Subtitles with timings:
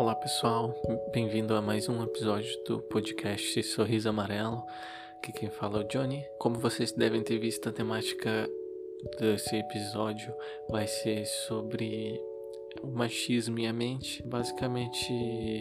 [0.00, 0.74] Olá pessoal,
[1.12, 4.64] bem-vindo a mais um episódio do podcast Sorriso Amarelo.
[5.18, 6.24] Aqui quem fala é o Johnny.
[6.38, 8.48] Como vocês devem ter visto, a temática
[9.18, 10.32] desse episódio
[10.70, 12.18] vai ser sobre
[12.82, 14.22] o machismo e a mente.
[14.22, 15.12] Basicamente,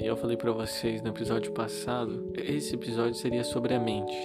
[0.01, 4.15] eu falei para vocês no episódio passado, esse episódio seria sobre a mente.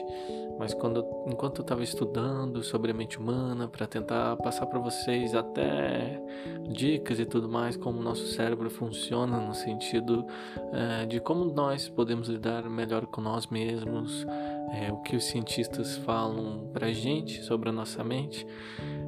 [0.59, 5.35] Mas quando, enquanto eu estava estudando sobre a mente humana para tentar passar para vocês
[5.35, 6.21] até
[6.69, 10.27] dicas e tudo mais como o nosso cérebro funciona no sentido
[10.73, 14.25] é, de como nós podemos lidar melhor com nós mesmos,
[14.73, 18.47] é, o que os cientistas falam para gente sobre a nossa mente,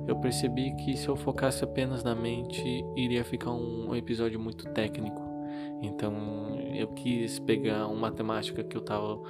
[0.06, 2.62] eu percebi que se eu focasse apenas na mente
[2.96, 5.25] iria ficar um episódio muito técnico.
[5.82, 9.20] Então eu quis pegar uma temática que eu estava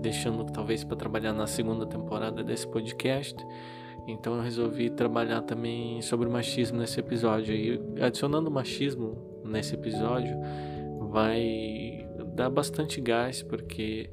[0.00, 3.36] deixando talvez para trabalhar na segunda temporada desse podcast.
[4.06, 7.54] Então eu resolvi trabalhar também sobre machismo nesse episódio.
[7.54, 10.36] E adicionando machismo nesse episódio
[11.10, 14.10] vai dar bastante gás, porque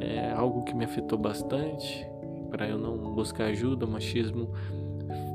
[0.00, 2.06] é algo que me afetou bastante.
[2.50, 4.52] Para eu não buscar ajuda, o machismo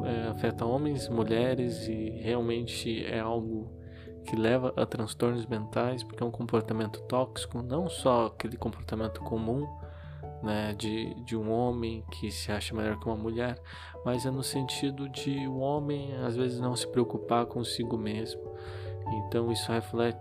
[0.06, 3.81] é, afeta homens, mulheres e realmente é algo
[4.26, 9.68] que leva a transtornos mentais, porque é um comportamento tóxico, não só aquele comportamento comum
[10.44, 13.60] né, de, de um homem que se acha melhor que uma mulher,
[14.06, 18.42] mas é no sentido de o um homem às vezes não se preocupar consigo mesmo.
[19.28, 20.18] Então isso reflete,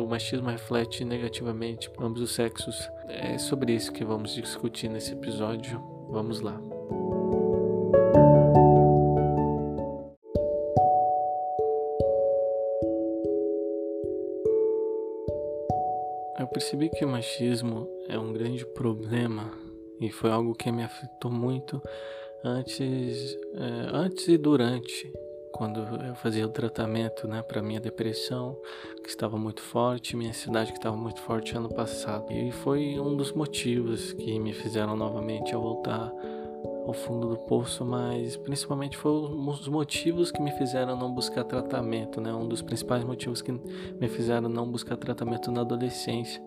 [0.00, 2.88] o machismo reflete negativamente ambos os sexos.
[3.08, 5.82] É sobre isso que vamos discutir nesse episódio.
[6.08, 6.58] Vamos lá.
[16.46, 19.50] Percebi que o machismo é um grande problema
[20.00, 21.80] e foi algo que me afetou muito
[22.44, 25.12] antes, é, antes e durante,
[25.52, 28.58] quando eu fazia o tratamento né, para minha depressão,
[29.02, 32.32] que estava muito forte, minha ansiedade que estava muito forte ano passado.
[32.32, 36.12] E foi um dos motivos que me fizeram novamente a voltar
[36.86, 41.44] ao fundo do poço, mas principalmente foi um dos motivos que me fizeram não buscar
[41.44, 42.32] tratamento, né?
[42.32, 46.42] Um dos principais motivos que me fizeram não buscar tratamento na adolescência,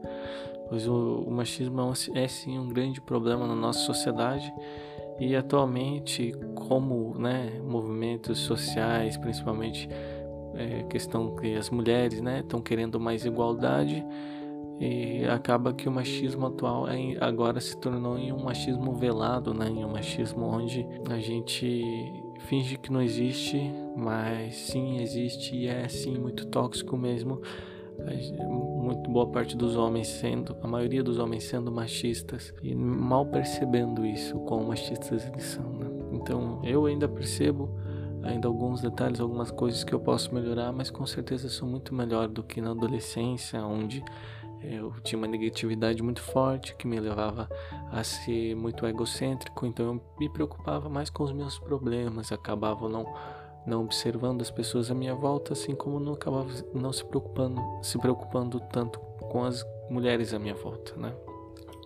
[0.70, 1.82] pois o, o machismo
[2.14, 4.54] é, é sim um grande problema na nossa sociedade
[5.20, 6.34] e atualmente,
[6.68, 9.88] como, né, movimentos sociais, principalmente
[10.54, 14.06] é, questão que as mulheres, né, estão querendo mais igualdade
[14.80, 19.70] e acaba que o machismo atual é, agora se tornou em um machismo velado, né?
[19.70, 21.84] Em um machismo onde a gente
[22.40, 27.42] finge que não existe, mas sim existe e é sim muito tóxico mesmo.
[28.84, 34.06] Muito boa parte dos homens sendo, a maioria dos homens sendo machistas e mal percebendo
[34.06, 35.64] isso, quão machistas eles são.
[35.64, 35.88] Né?
[36.12, 37.70] Então eu ainda percebo
[38.22, 42.28] ainda alguns detalhes, algumas coisas que eu posso melhorar, mas com certeza sou muito melhor
[42.28, 44.04] do que na adolescência, onde
[44.70, 47.50] eu tinha uma negatividade muito forte que me levava
[47.92, 53.06] a ser muito egocêntrico, então eu me preocupava mais com os meus problemas, acabava não
[53.66, 57.98] não observando as pessoas à minha volta, assim como não acabava não se preocupando, se
[57.98, 61.12] preocupando tanto com as mulheres à minha volta, né?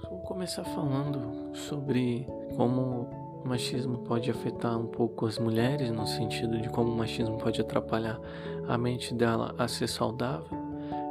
[0.09, 3.07] Vou começar falando sobre como
[3.43, 7.61] o machismo pode afetar um pouco as mulheres, no sentido de como o machismo pode
[7.61, 8.19] atrapalhar
[8.67, 10.68] a mente dela a ser saudável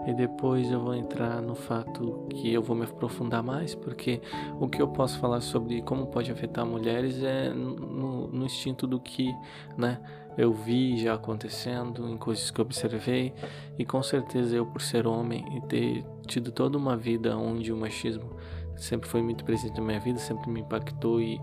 [0.09, 4.23] e depois eu vou entrar no fato que eu vou me aprofundar mais, porque
[4.59, 8.99] o que eu posso falar sobre como pode afetar mulheres é no, no instinto do
[8.99, 9.31] que,
[9.77, 10.01] né,
[10.39, 13.35] eu vi já acontecendo, em coisas que observei,
[13.79, 17.77] e com certeza eu, por ser homem e ter tido toda uma vida onde o
[17.77, 18.31] machismo
[18.77, 21.39] sempre foi muito presente na minha vida, sempre me impactou e,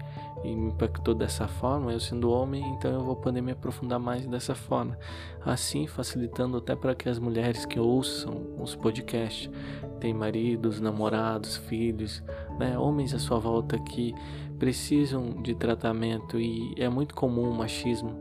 [0.51, 1.91] e, me impactou dessa forma.
[1.91, 4.97] Eu sendo homem, então eu vou poder me aprofundar mais dessa forma.
[5.43, 9.49] Assim, facilitando até para que as mulheres que ouçam os podcasts,
[9.99, 12.23] têm maridos, namorados, filhos,
[12.59, 14.13] né, homens à sua volta que
[14.59, 18.11] precisam de tratamento e é muito comum o machismo.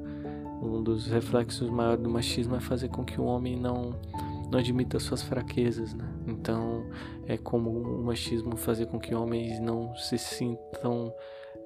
[0.63, 3.95] Um dos reflexos maiores do machismo é fazer com que o homem não
[4.51, 6.09] não admita suas fraquezas, né?
[6.27, 6.84] Então
[7.27, 11.13] é como o machismo fazer com que homens não se sintam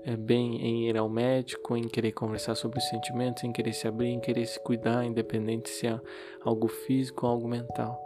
[0.05, 3.87] é, bem em ir ao médico, em querer conversar sobre os sentimentos, em querer se
[3.87, 6.01] abrir, em querer se cuidar, independente se é
[6.43, 7.99] algo físico ou algo mental.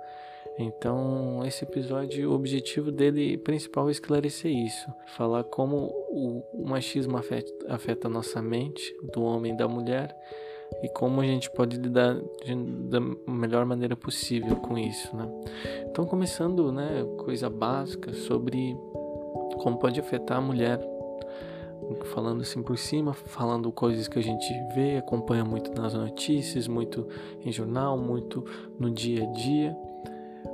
[0.58, 4.86] Então, esse episódio, o objetivo dele principal é esclarecer isso,
[5.16, 10.14] falar como o, o machismo afeta, afeta a nossa mente, do homem e da mulher,
[10.82, 12.54] e como a gente pode lidar de,
[12.88, 15.28] da melhor maneira possível com isso, né?
[15.90, 18.76] Então, começando, né, coisa básica sobre
[19.62, 20.78] como pode afetar a mulher,
[22.12, 27.06] falando assim por cima, falando coisas que a gente vê, acompanha muito nas notícias, muito
[27.44, 28.44] em jornal, muito
[28.78, 29.76] no dia a dia.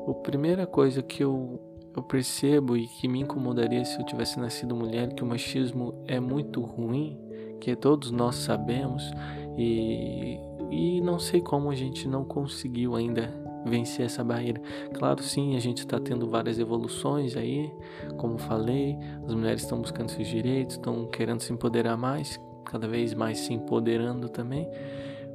[0.09, 1.61] a primeira coisa que eu,
[1.97, 6.21] eu percebo e que me incomodaria se eu tivesse nascido mulher, que o machismo é
[6.21, 7.19] muito ruim,
[7.61, 9.11] que todos nós sabemos,
[9.57, 10.39] e,
[10.71, 14.61] e não sei como a gente não conseguiu ainda vencer essa barreira.
[14.95, 17.71] Claro, sim, a gente está tendo várias evoluções aí,
[18.17, 23.15] como falei, as mulheres estão buscando seus direitos, estão querendo se empoderar mais, cada vez
[23.15, 24.69] mais se empoderando também.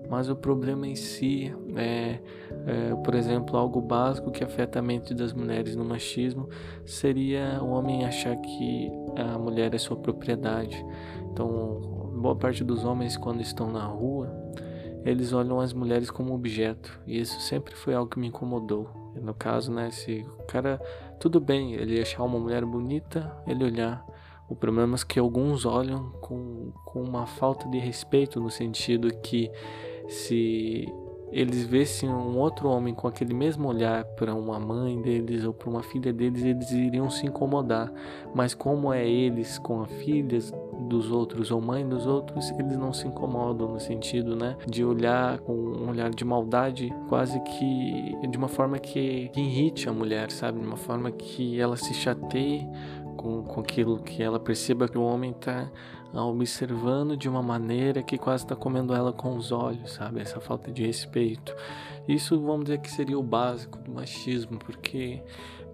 [0.10, 2.20] Mas o problema em si é,
[2.68, 6.50] é, por exemplo, algo básico que afeta a mente das mulheres no machismo
[6.86, 10.86] seria o homem achar que a mulher é sua propriedade.
[11.32, 14.32] Então, boa parte dos homens, quando estão na rua,
[15.06, 17.00] eles olham as mulheres como objeto.
[17.06, 18.90] E isso sempre foi algo que me incomodou.
[19.22, 20.82] No caso, né, se o cara,
[21.20, 24.06] tudo bem, ele achar uma mulher bonita, ele olhar.
[24.50, 29.52] O problema é que alguns olham com, com uma falta de respeito, no sentido que
[30.08, 30.88] se
[31.32, 35.70] eles vissem um outro homem com aquele mesmo olhar para uma mãe deles ou para
[35.70, 37.92] uma filha deles, eles iriam se incomodar.
[38.36, 42.94] Mas como é eles com as filhas dos outros ou mãe dos outros, eles não
[42.94, 48.38] se incomodam no sentido, né, de olhar com um olhar de maldade, quase que de
[48.38, 52.68] uma forma que, que irrite a mulher, sabe, de uma forma que ela se chateie
[53.18, 55.70] com, com aquilo que ela perceba que o homem está
[56.14, 60.22] observando de uma maneira que quase está comendo ela com os olhos, sabe?
[60.22, 61.56] Essa falta de respeito.
[62.08, 65.24] Isso, vamos dizer que seria o básico do machismo, porque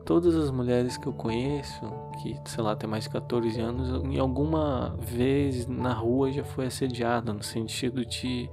[0.09, 1.85] todas as mulheres que eu conheço,
[2.19, 6.65] que sei lá, tem mais de 14 anos, em alguma vez na rua já foi
[6.65, 8.49] assediada, no sentido de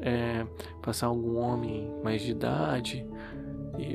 [0.00, 0.44] é,
[0.82, 3.06] passar algum homem mais de idade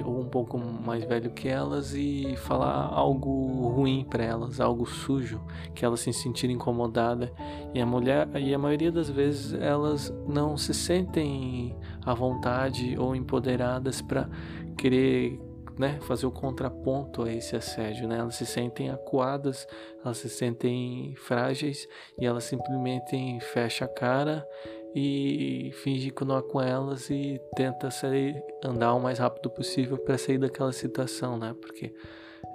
[0.06, 5.42] ou um pouco mais velho que elas e falar algo ruim para elas, algo sujo,
[5.76, 7.30] que elas se sentirem incomodadas.
[7.74, 11.76] E a mulher, e a maioria das vezes elas não se sentem
[12.06, 14.30] à vontade ou empoderadas para
[14.78, 15.47] querer
[15.78, 18.18] né, fazer o contraponto a esse assédio, né?
[18.18, 19.68] Elas se sentem acuadas,
[20.04, 21.88] elas se sentem frágeis
[22.20, 24.48] e elas simplesmente fecham a cara
[24.96, 29.98] e finge que não é com elas e tenta sair, andar o mais rápido possível
[29.98, 31.56] para sair daquela situação, né?
[31.62, 31.94] Porque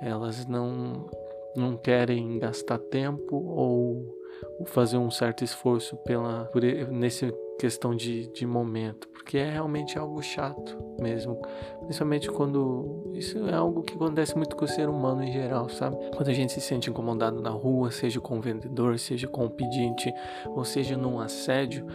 [0.00, 1.08] elas não
[1.56, 4.19] não querem gastar tempo ou
[4.66, 10.20] fazer um certo esforço pela por, nesse questão de, de momento, porque é realmente algo
[10.20, 11.40] chato mesmo,
[11.82, 15.96] principalmente quando isso é algo que acontece muito com o ser humano em geral, sabe?
[16.16, 19.50] Quando a gente se sente incomodado na rua, seja com o vendedor, seja com o
[19.50, 20.12] pedinte,
[20.48, 21.87] ou seja num assédio,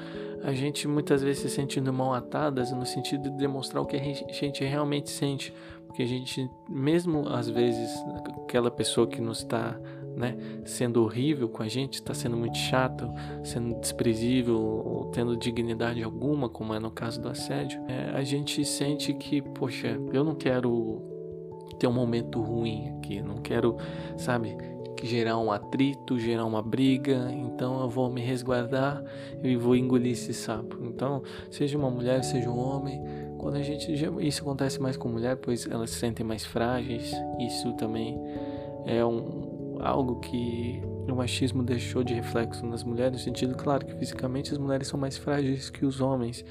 [0.41, 3.99] a gente muitas vezes se sentindo mal atadas no sentido de demonstrar o que a
[3.99, 5.53] gente realmente sente,
[5.87, 7.91] porque a gente, mesmo às vezes,
[8.43, 9.79] aquela pessoa que nos está
[10.15, 10.35] né,
[10.65, 13.07] sendo horrível com a gente, está sendo muito chato,
[13.43, 18.65] sendo desprezível, ou tendo dignidade alguma, como é no caso do assédio, é, a gente
[18.65, 21.01] sente que, poxa, eu não quero
[21.77, 23.77] ter um momento ruim aqui, não quero,
[24.17, 24.57] sabe,
[25.03, 29.03] gerar um atrito, gerar uma briga, então eu vou me resguardar
[29.43, 30.79] e vou engolir esse sapo.
[30.81, 32.99] Então, seja uma mulher, seja um homem,
[33.47, 37.13] quando a gente isso acontece mais com mulher, pois elas se sentem mais frágeis.
[37.39, 38.19] Isso também
[38.85, 43.95] é um algo que o machismo deixou de reflexo nas mulheres, no sentido claro que
[43.95, 46.43] fisicamente as mulheres são mais frágeis que os homens,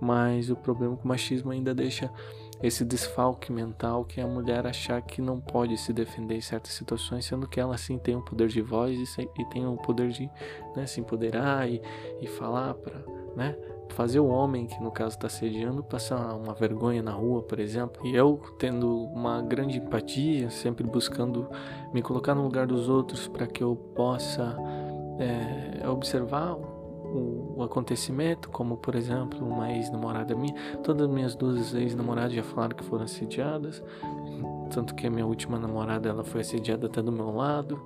[0.00, 2.10] mas o problema que o machismo ainda deixa
[2.62, 6.72] esse desfalque mental que é a mulher achar que não pode se defender em certas
[6.72, 10.08] situações, sendo que ela sim tem o poder de voz e, e tem o poder
[10.08, 10.30] de
[10.74, 11.82] né, se empoderar e,
[12.18, 12.98] e falar para
[13.36, 13.54] né,
[13.90, 18.06] fazer o homem, que no caso está sediando, passar uma vergonha na rua, por exemplo.
[18.06, 21.48] E eu tendo uma grande empatia, sempre buscando
[21.92, 24.56] me colocar no lugar dos outros para que eu possa
[25.18, 30.54] é, observar o, o, acontecimento, como por exemplo uma ex-namorada minha.
[30.82, 33.82] Todas as minhas duas ex-namoradas já falaram que foram assediadas,
[34.70, 37.84] tanto que a minha última namorada ela foi assediada até do meu lado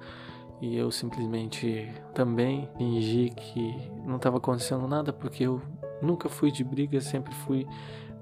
[0.60, 5.60] e eu simplesmente também fingi que não estava acontecendo nada porque eu
[6.04, 7.66] nunca fui de briga, sempre fui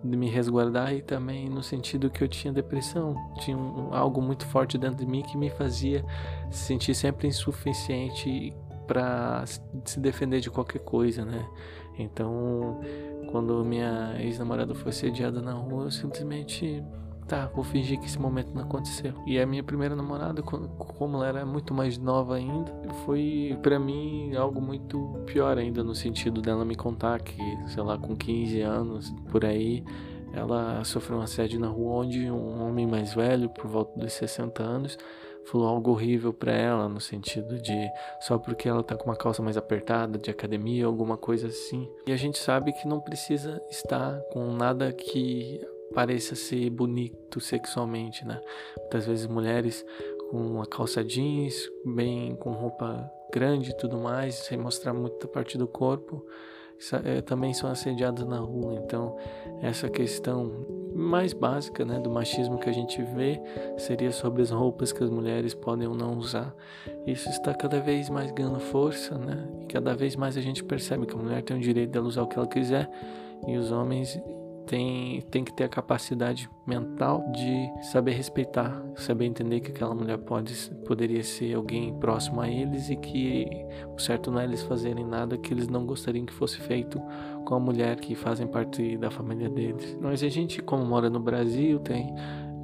[0.03, 4.47] de me resguardar e também no sentido que eu tinha depressão, tinha um, algo muito
[4.47, 6.05] forte dentro de mim que me fazia
[6.51, 8.53] se sentir sempre insuficiente
[8.87, 9.45] para
[9.85, 11.47] se defender de qualquer coisa, né?
[11.99, 12.81] Então,
[13.31, 16.83] quando minha ex-namorada foi sediada na rua, eu simplesmente
[17.27, 19.15] tá, vou fingir que esse momento não aconteceu.
[19.27, 22.73] E a minha primeira namorada, como ela era muito mais nova ainda,
[23.05, 27.97] foi para mim algo muito pior ainda no sentido dela me contar que, sei lá,
[27.99, 29.85] com 15 anos por aí,
[30.33, 34.63] ela sofreu um assédio na rua onde um homem mais velho, por volta dos 60
[34.63, 34.99] anos,
[35.45, 39.43] falou algo horrível para ela, no sentido de só porque ela tá com uma calça
[39.43, 41.89] mais apertada de academia, alguma coisa assim.
[42.07, 45.61] E a gente sabe que não precisa estar com nada que
[45.93, 48.41] pareça ser bonito sexualmente, né?
[48.79, 49.85] Muitas vezes mulheres
[50.31, 55.57] com uma calça jeans, bem com roupa grande e tudo mais, sem mostrar muita parte
[55.57, 56.25] do corpo,
[57.05, 58.75] é, também são assediadas na rua.
[58.75, 59.17] Então,
[59.61, 63.41] essa questão mais básica né, do machismo que a gente vê
[63.79, 66.55] seria sobre as roupas que as mulheres podem ou não usar.
[67.07, 69.49] Isso está cada vez mais ganhando força, né?
[69.61, 72.23] E cada vez mais a gente percebe que a mulher tem o direito de usar
[72.23, 72.91] o que ela quiser
[73.47, 74.21] e os homens
[74.73, 80.17] tem, tem que ter a capacidade mental de saber respeitar, saber entender que aquela mulher
[80.17, 80.55] pode,
[80.87, 83.47] poderia ser alguém próximo a eles e que
[83.95, 86.99] o certo não é eles fazerem nada que eles não gostariam que fosse feito
[87.45, 89.95] com a mulher que fazem parte da família deles.
[90.01, 92.15] Mas a gente, como mora no Brasil, tem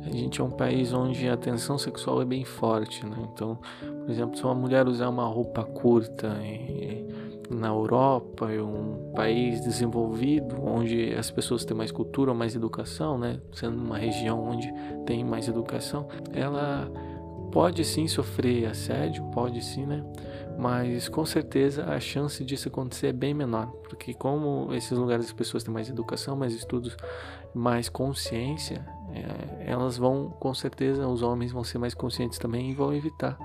[0.06, 3.16] a gente é um país onde a tensão sexual é bem forte, né?
[3.34, 7.06] Então, por exemplo, se uma mulher usar uma roupa curta e,
[7.50, 13.40] na Europa, um país desenvolvido, onde as pessoas têm mais cultura, mais educação, né?
[13.52, 14.72] Sendo uma região onde
[15.06, 16.90] tem mais educação, ela
[17.52, 20.04] pode sim sofrer assédio, pode sim, né?
[20.58, 25.32] Mas com certeza a chance disso acontecer é bem menor, porque como esses lugares as
[25.32, 26.96] pessoas têm mais educação, mais estudos,
[27.54, 32.74] mais consciência, é, elas vão, com certeza, os homens vão ser mais conscientes também e
[32.74, 33.38] vão evitar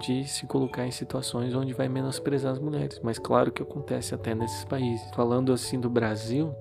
[0.00, 3.00] de se colocar em situações onde vai menosprezar as mulheres.
[3.02, 5.08] Mas claro que acontece até nesses países.
[5.14, 6.52] Falando assim do Brasil,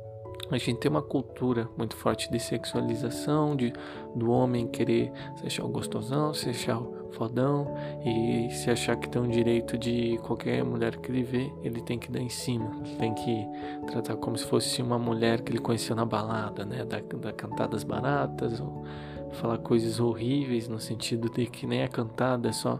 [0.52, 3.74] a gente tem uma cultura muito forte de sexualização, de
[4.16, 7.68] do homem querer se achar o gostosão, se achar o fodão
[8.06, 11.98] e se achar que tem o direito de qualquer mulher que ele vê, ele tem
[11.98, 13.48] que dar em cima, tem que
[13.88, 17.84] tratar como se fosse uma mulher que ele conheceu na balada, né, da, da cantadas
[17.84, 18.86] baratas, ou
[19.34, 22.80] falar coisas horríveis no sentido de que nem é cantada, é só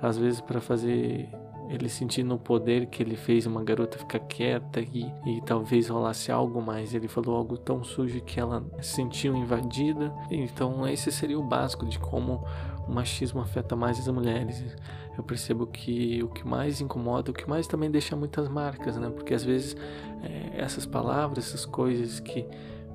[0.00, 1.28] às vezes para fazer
[1.68, 6.30] ele sentindo o poder que ele fez uma garota ficar quieta e, e talvez rolasse
[6.30, 6.94] algo mais.
[6.94, 10.12] Ele falou algo tão sujo que ela se sentiu invadida.
[10.30, 12.44] Então, esse seria o básico de como
[12.86, 14.76] o machismo afeta mais as mulheres.
[15.16, 19.10] Eu percebo que o que mais incomoda, o que mais também deixa muitas marcas, né?
[19.10, 19.76] Porque às vezes
[20.22, 22.46] é, essas palavras, essas coisas que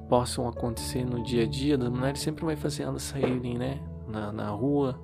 [0.08, 3.80] possam acontecer no dia a dia das mulheres sempre vai fazer elas saírem, né?
[4.08, 5.00] Na, na rua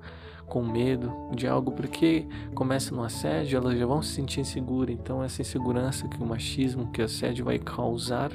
[0.48, 4.94] com medo de algo, porque começa no assédio, elas já vão se sentir inseguras.
[4.94, 8.30] Então, essa insegurança que o machismo, que o assédio vai causar,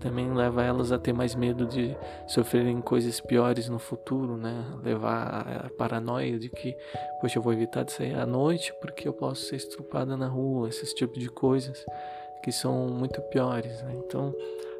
[0.00, 1.96] também leva elas a ter mais medo de
[2.26, 4.64] sofrerem coisas piores no futuro, né?
[4.82, 6.76] Levar a paranoia de que,
[7.20, 10.68] poxa, eu vou evitar de sair à noite porque eu posso ser estrupada na rua,
[10.68, 11.86] esses tipos de coisas
[12.44, 13.94] que são muito piores, né?
[14.06, 14.34] Então,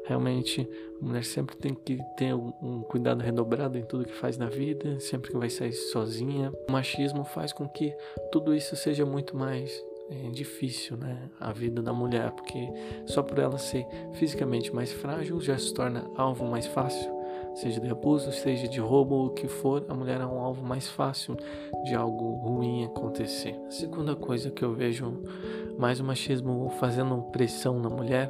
[0.05, 0.69] Realmente,
[1.01, 4.99] a mulher sempre tem que ter um, cuidado redobrado em tudo que faz na vida,
[4.99, 6.53] sempre que vai sair sozinha.
[6.69, 7.91] O machismo faz com que
[8.31, 11.27] tudo isso seja muito mais é, difícil, né?
[11.39, 12.69] A vida da mulher, porque
[13.07, 17.14] só por ela ser fisicamente mais frágil já se torna alvo mais fácil.
[17.55, 20.65] Seja de abuso, seja de roubo, ou o que for, a mulher é um alvo
[20.65, 21.37] mais fácil
[21.85, 23.57] de algo ruim acontecer.
[23.67, 25.23] A segunda coisa que eu vejo
[25.77, 28.29] mais o machismo fazendo pressão na mulher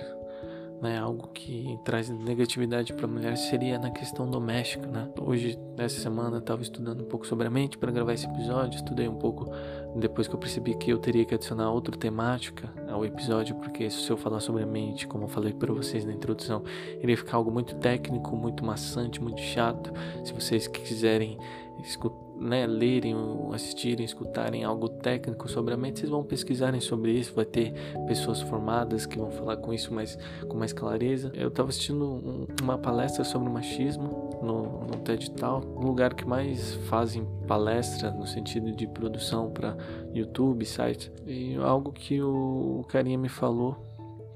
[0.82, 5.10] né, algo que traz negatividade para a mulher seria na questão doméstica, né?
[5.20, 9.08] Hoje, nessa semana, estava estudando um pouco sobre a mente para gravar esse episódio, estudei
[9.08, 9.50] um pouco
[9.96, 14.10] depois que eu percebi que eu teria que adicionar outra temática ao episódio, porque se
[14.10, 16.63] eu falar sobre a mente, como eu falei para vocês na introdução,
[17.01, 19.91] iria ficar algo muito técnico, muito maçante, muito chato.
[20.24, 21.38] Se vocês quiserem
[21.84, 23.15] escutar né, lerem,
[23.53, 27.73] assistirem, escutarem algo técnico sobre a mente, vocês vão pesquisarem sobre isso, vai ter
[28.07, 31.31] pessoas formadas que vão falar com isso mais, com mais clareza.
[31.33, 36.25] Eu estava assistindo um, uma palestra sobre machismo no, no TED Tal, um lugar que
[36.25, 39.75] mais fazem palestra no sentido de produção para
[40.13, 43.77] YouTube, site, e algo que o, o carinha me falou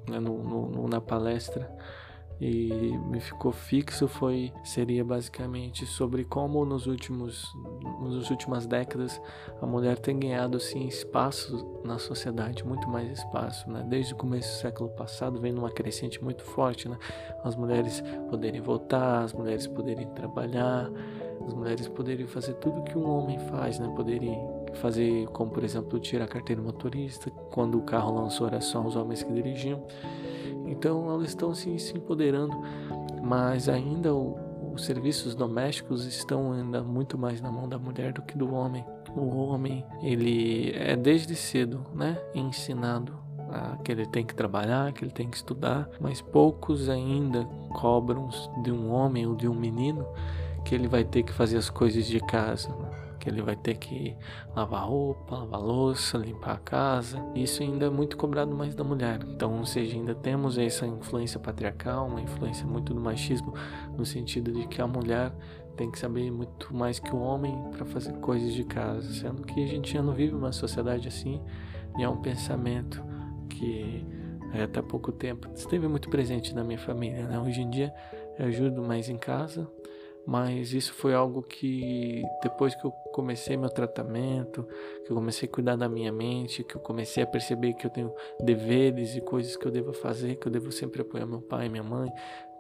[0.10, 1.70] né, no, no, na palestra
[2.42, 7.54] e me ficou fixo foi seria basicamente sobre como nos últimos
[8.02, 9.22] nas últimas décadas
[9.62, 13.86] a mulher tem ganhado assim espaço na sociedade muito mais espaço né?
[13.90, 16.98] Desde o começo do século passado vem numa crescente muito forte né?
[17.44, 20.90] As mulheres poderem votar as mulheres poderem trabalhar
[21.46, 23.92] as mulheres poderem fazer tudo que um homem faz né?
[23.94, 24.40] Poderem
[24.76, 28.96] fazer como por exemplo tirar a carteira motorista quando o carro lançou era só os
[28.96, 29.84] homens que dirigiam
[30.70, 32.56] então elas estão assim, se empoderando,
[33.22, 34.38] mas ainda o,
[34.74, 38.86] os serviços domésticos estão ainda muito mais na mão da mulher do que do homem.
[39.16, 43.18] O homem, ele é desde cedo, né, ensinado
[43.50, 48.30] a, que ele tem que trabalhar, que ele tem que estudar, mas poucos ainda cobram
[48.64, 50.06] de um homem ou de um menino
[50.64, 52.70] que ele vai ter que fazer as coisas de casa.
[52.70, 52.89] Né?
[53.20, 54.16] Que ele vai ter que
[54.56, 57.24] lavar roupa, lavar louça, limpar a casa.
[57.36, 59.20] Isso ainda é muito cobrado mais da mulher.
[59.28, 63.54] Então, ou seja, ainda temos essa influência patriarcal, uma influência muito do machismo,
[63.98, 65.32] no sentido de que a mulher
[65.76, 69.64] tem que saber muito mais que o homem para fazer coisas de casa, sendo que
[69.64, 71.42] a gente já não vive uma sociedade assim,
[71.98, 73.02] e é um pensamento
[73.50, 74.06] que
[74.62, 77.28] até pouco tempo esteve muito presente na minha família.
[77.28, 77.40] Né?
[77.40, 77.94] Hoje em dia
[78.38, 79.70] eu ajudo mais em casa,
[80.26, 84.66] mas isso foi algo que depois que eu comecei meu tratamento,
[85.06, 87.90] que eu comecei a cuidar da minha mente, que eu comecei a perceber que eu
[87.90, 91.66] tenho deveres e coisas que eu devo fazer, que eu devo sempre apoiar meu pai
[91.66, 92.10] e minha mãe,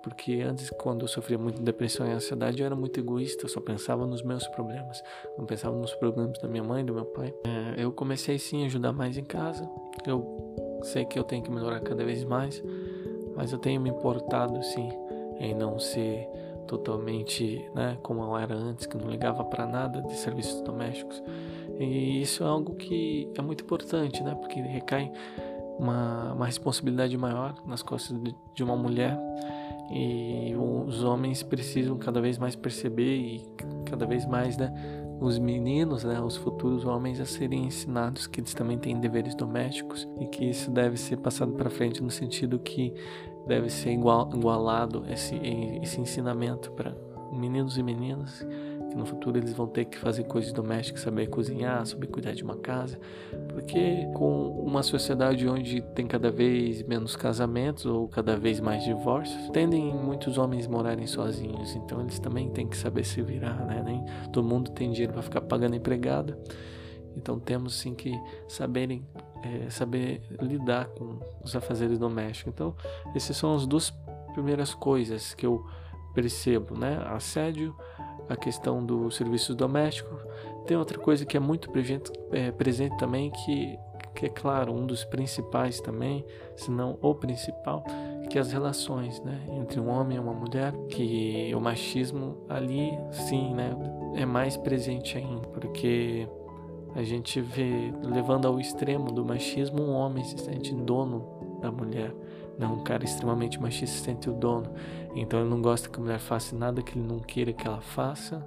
[0.03, 3.49] porque antes, quando eu sofria muito de depressão e ansiedade, eu era muito egoísta, eu
[3.49, 5.01] só pensava nos meus problemas,
[5.37, 7.33] não pensava nos problemas da minha mãe, do meu pai.
[7.45, 9.69] É, eu comecei sim a ajudar mais em casa.
[10.05, 12.61] Eu sei que eu tenho que melhorar cada vez mais,
[13.35, 14.89] mas eu tenho me importado sim
[15.39, 16.27] em não ser
[16.69, 21.21] totalmente, né, como eu era antes, que não ligava para nada de serviços domésticos.
[21.79, 25.11] E isso é algo que é muito importante, né, porque recai
[25.79, 29.17] uma, uma responsabilidade maior nas costas de, de uma mulher
[29.91, 33.47] e os homens precisam cada vez mais perceber e
[33.85, 34.71] cada vez mais, né,
[35.19, 40.07] os meninos, né, os futuros homens a serem ensinados que eles também têm deveres domésticos
[40.19, 42.93] e que isso deve ser passado para frente no sentido que
[43.49, 45.35] deve ser igual, igualado esse,
[45.81, 46.95] esse ensinamento para
[47.33, 48.45] meninos e meninas
[48.89, 52.43] que no futuro eles vão ter que fazer coisas domésticas, saber cozinhar, saber cuidar de
[52.43, 52.99] uma casa,
[53.49, 59.49] porque com uma sociedade onde tem cada vez menos casamentos ou cada vez mais divórcios,
[59.51, 63.83] tendem muitos homens morarem sozinhos, então eles também têm que saber se virar, né?
[63.85, 66.35] Nem todo mundo tem dinheiro para ficar pagando empregada.
[67.15, 68.13] Então temos sim que
[68.47, 69.05] saberem
[69.43, 72.53] é, saber lidar com os afazeres domésticos.
[72.53, 72.75] Então,
[73.15, 73.93] essas são as duas
[74.33, 75.65] primeiras coisas que eu
[76.13, 77.01] percebo, né?
[77.07, 77.75] Assédio,
[78.27, 80.15] a questão do serviço doméstico.
[80.65, 83.77] Tem outra coisa que é muito presente, é, presente também, que,
[84.15, 86.25] que é claro, um dos principais também,
[86.55, 87.83] se não o principal,
[88.29, 89.41] que é as relações, né?
[89.49, 93.75] Entre um homem e uma mulher, que o machismo ali, sim, né?
[94.15, 96.27] É mais presente ainda, porque
[96.95, 102.13] a gente vê, levando ao extremo do machismo, um homem se sente dono da mulher.
[102.57, 104.73] Não, um cara extremamente machista se sente o dono.
[105.15, 107.79] Então ele não gosta que a mulher faça nada que ele não queira que ela
[107.79, 108.45] faça.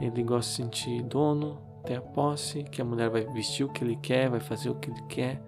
[0.00, 3.84] Ele gosta de sentir dono, ter a posse, que a mulher vai vestir o que
[3.84, 5.42] ele quer, vai fazer o que ele quer.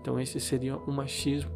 [0.00, 1.50] Então esse seria o machismo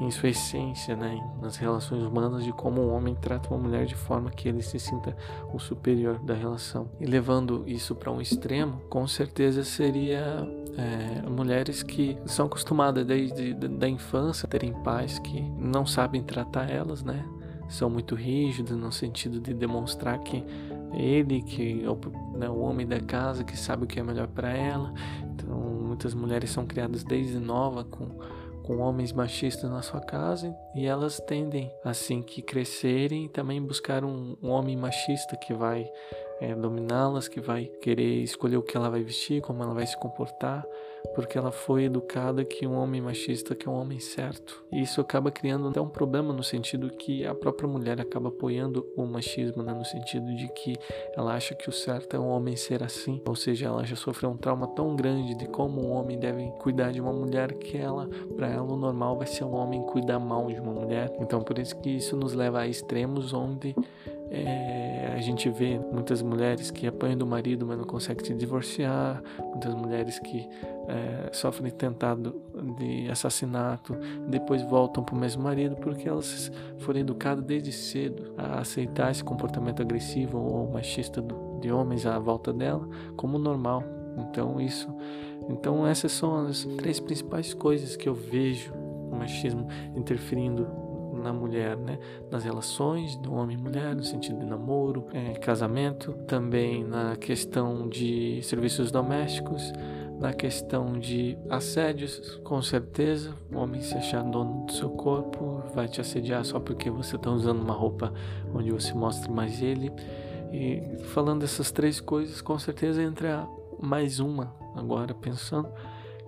[0.00, 3.94] em sua essência, né, nas relações humanas, de como um homem trata uma mulher de
[3.94, 5.14] forma que ele se sinta
[5.52, 6.88] o superior da relação.
[6.98, 13.52] E levando isso para um extremo, com certeza seria é, mulheres que são acostumadas desde
[13.52, 17.24] da infância a terem pais que não sabem tratar elas, né?
[17.68, 20.44] São muito rígidos no sentido de demonstrar que
[20.92, 24.50] ele que é né, o homem da casa que sabe o que é melhor para
[24.50, 24.92] ela.
[25.22, 28.08] Então muitas mulheres são criadas desde nova com
[28.62, 34.36] com homens machistas na sua casa e elas tendem assim que crescerem também buscar um,
[34.42, 35.90] um homem machista que vai
[36.40, 39.96] é, dominá-las, que vai querer escolher o que ela vai vestir, como ela vai se
[39.98, 40.64] comportar,
[41.14, 44.64] porque ela foi educada que um homem machista que é um homem certo.
[44.72, 48.86] E isso acaba criando até um problema no sentido que a própria mulher acaba apoiando
[48.96, 49.72] o machismo, né?
[49.72, 50.76] no sentido de que
[51.14, 54.30] ela acha que o certo é um homem ser assim, ou seja, ela já sofreu
[54.30, 58.08] um trauma tão grande de como um homem deve cuidar de uma mulher que ela,
[58.36, 61.12] para ela o normal vai ser um homem cuidar mal de uma mulher.
[61.20, 63.74] Então por isso que isso nos leva a extremos onde
[64.30, 69.20] é, a gente vê muitas mulheres que apanham do marido, mas não conseguem se divorciar,
[69.38, 70.48] muitas mulheres que
[70.88, 72.40] é, sofrem tentado
[72.78, 73.96] de assassinato,
[74.28, 79.24] depois voltam para o mesmo marido porque elas foram educadas desde cedo a aceitar esse
[79.24, 81.22] comportamento agressivo ou machista
[81.60, 83.82] de homens à volta dela como normal.
[84.16, 84.88] Então isso,
[85.48, 89.66] então essas são as três principais coisas que eu vejo o machismo
[89.96, 90.89] interferindo
[91.20, 91.98] na mulher, né?
[92.30, 97.88] Nas relações do homem e mulher, no sentido de namoro, é, casamento, também na questão
[97.88, 99.72] de serviços domésticos,
[100.18, 105.88] na questão de assédios, com certeza, o homem se achar dono do seu corpo vai
[105.88, 108.12] te assediar só porque você está usando uma roupa
[108.54, 109.90] onde você mostra mais ele.
[110.52, 113.48] E falando dessas três coisas, com certeza entra
[113.80, 115.70] mais uma agora pensando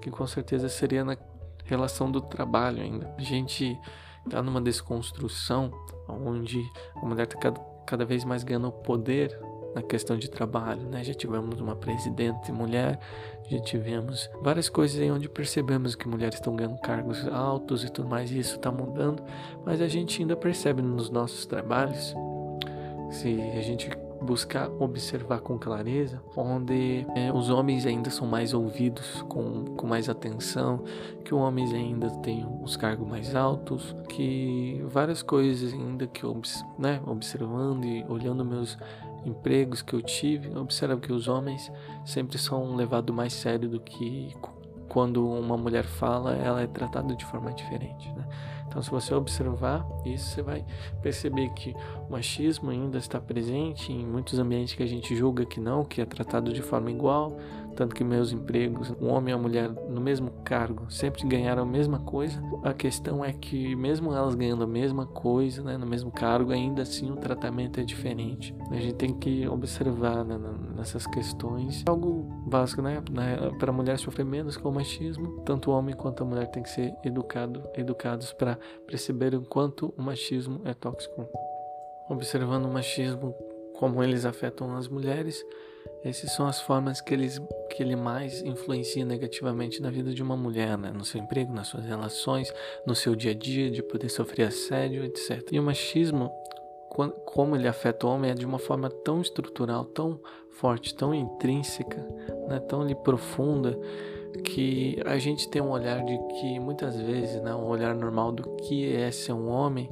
[0.00, 1.16] que com certeza seria na
[1.64, 3.14] relação do trabalho ainda.
[3.18, 3.78] A gente
[4.24, 5.70] está numa desconstrução
[6.08, 6.62] onde
[6.96, 9.38] a mulher está cada, cada vez mais ganhando poder
[9.74, 11.02] na questão de trabalho, né?
[11.02, 12.98] Já tivemos uma presidente mulher,
[13.48, 18.08] já tivemos várias coisas aí onde percebemos que mulheres estão ganhando cargos altos e tudo
[18.08, 19.22] mais, e isso está mudando,
[19.64, 22.14] mas a gente ainda percebe nos nossos trabalhos,
[23.10, 23.90] se a gente
[24.22, 30.08] buscar observar com clareza, onde é, os homens ainda são mais ouvidos com, com mais
[30.08, 30.82] atenção,
[31.24, 36.40] que os homens ainda têm os cargos mais altos, que várias coisas ainda que eu,
[36.78, 38.78] né, observando e olhando meus
[39.24, 41.70] empregos que eu tive, observo que os homens
[42.04, 44.34] sempre são levados mais sério do que
[44.88, 48.26] quando uma mulher fala, ela é tratada de forma diferente, né?
[48.72, 50.64] Então, se você observar isso, você vai
[51.02, 51.76] perceber que
[52.08, 56.00] o machismo ainda está presente em muitos ambientes que a gente julga que não, que
[56.00, 57.36] é tratado de forma igual,
[57.74, 61.66] tanto que meus empregos, um homem e uma mulher no mesmo cargo, sempre ganharam a
[61.66, 62.42] mesma coisa.
[62.62, 66.82] A questão é que mesmo elas ganhando a mesma coisa, né, no mesmo cargo, ainda
[66.82, 68.54] assim o tratamento é diferente.
[68.70, 70.38] A gente tem que observar né,
[70.76, 75.70] nessas questões algo básico, né, né para a mulher sofrer menos com o machismo, tanto
[75.70, 80.02] o homem quanto a mulher tem que ser educado, educados para perceber o quanto o
[80.02, 81.26] machismo é tóxico.
[82.08, 83.34] Observando o machismo
[83.74, 85.44] como eles afetam as mulheres,
[86.04, 87.16] essas são as formas que,
[87.70, 90.90] que ele mais influencia negativamente na vida de uma mulher, né?
[90.90, 92.52] no seu emprego, nas suas relações,
[92.84, 95.48] no seu dia a dia, de poder sofrer assédio, etc.
[95.52, 96.30] E o machismo,
[97.24, 102.04] como ele afeta o homem, é de uma forma tão estrutural, tão forte, tão intrínseca,
[102.48, 102.58] né?
[102.60, 103.78] tão ali, profunda,
[104.44, 107.54] que a gente tem um olhar de que muitas vezes, né?
[107.54, 109.88] um olhar normal do que é ser um homem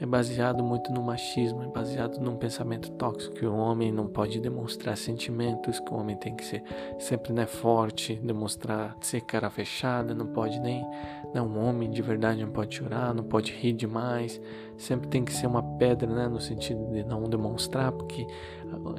[0.00, 4.40] é baseado muito no machismo, é baseado num pensamento tóxico que o homem não pode
[4.40, 6.62] demonstrar sentimentos, que o homem tem que ser
[6.98, 10.84] sempre né, forte, demonstrar ser cara fechada, não pode nem,
[11.32, 14.40] né, um homem de verdade não pode chorar, não pode rir demais,
[14.76, 18.26] sempre tem que ser uma pedra, né, no sentido de não demonstrar, porque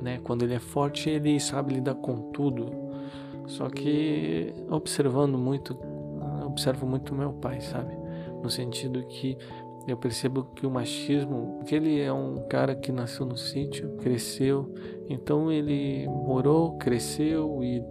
[0.02, 2.86] né, quando ele é forte ele sabe lidar com tudo.
[3.48, 5.78] Só que observando muito,
[6.46, 7.94] observo muito meu pai, sabe?
[8.42, 9.38] No sentido que
[9.88, 14.74] eu percebo que o machismo, que ele é um cara que nasceu no sítio, cresceu,
[15.08, 17.84] então ele morou, cresceu e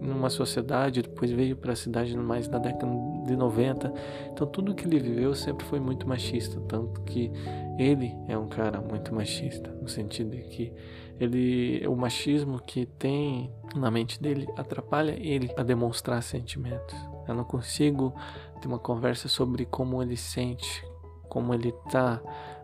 [0.00, 2.92] numa sociedade, depois veio para a cidade mais na década
[3.26, 3.92] de 90.
[4.32, 7.30] Então tudo que ele viveu sempre foi muito machista, tanto que
[7.78, 10.72] ele é um cara muito machista, no sentido de que
[11.20, 16.94] ele o machismo que tem na mente dele atrapalha ele a demonstrar sentimentos.
[17.26, 18.14] Eu não consigo
[18.60, 20.84] ter uma conversa sobre como ele sente,
[21.28, 22.20] como ele tá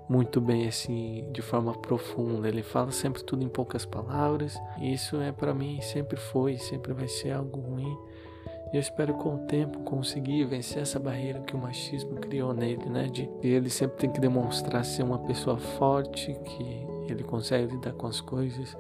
[0.09, 2.48] muito bem assim, de forma profunda.
[2.48, 4.61] Ele fala sempre tudo em poucas palavras.
[4.79, 7.96] E isso é para mim sempre foi, sempre vai ser algo ruim.
[8.72, 13.07] Eu espero com o tempo conseguir vencer essa barreira que o machismo criou nele, né?
[13.07, 18.09] De ele sempre tem que demonstrar ser uma pessoa forte, que ele consegue lidar com
[18.09, 18.77] as coisas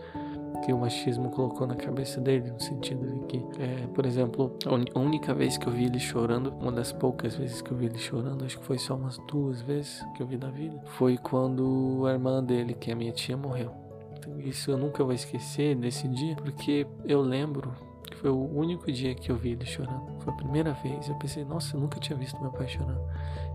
[0.62, 4.98] que o machismo colocou na cabeça dele, no sentido de que, é, por exemplo, a
[4.98, 7.98] única vez que eu vi ele chorando, uma das poucas vezes que eu vi ele
[7.98, 12.04] chorando, acho que foi só umas duas vezes que eu vi na vida, foi quando
[12.06, 13.72] a irmã dele, que é a minha tia, morreu.
[14.18, 17.72] Então, isso eu nunca vou esquecer desse dia, porque eu lembro
[18.10, 20.20] que foi o único dia que eu vi ele chorando.
[20.20, 21.08] Foi a primeira vez.
[21.08, 23.00] Eu pensei, nossa, eu nunca tinha visto meu pai chorando.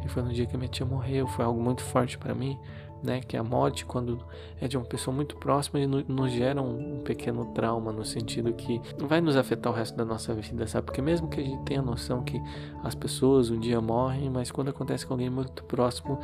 [0.04, 1.28] E foi no dia que minha tia morreu.
[1.28, 2.58] Foi algo muito forte para mim,
[3.04, 3.22] né?
[3.22, 4.20] Que a morte, quando
[4.60, 9.22] é de uma pessoa muito próxima, nos gera um, pequeno trauma, no sentido que vai
[9.22, 10.86] nos afetar o resto da nossa vida, sabe?
[10.86, 12.42] Porque mesmo que a gente tenha a noção que
[12.84, 16.20] as pessoas um dia morrem, mas quando acontece com alguém muito próximo,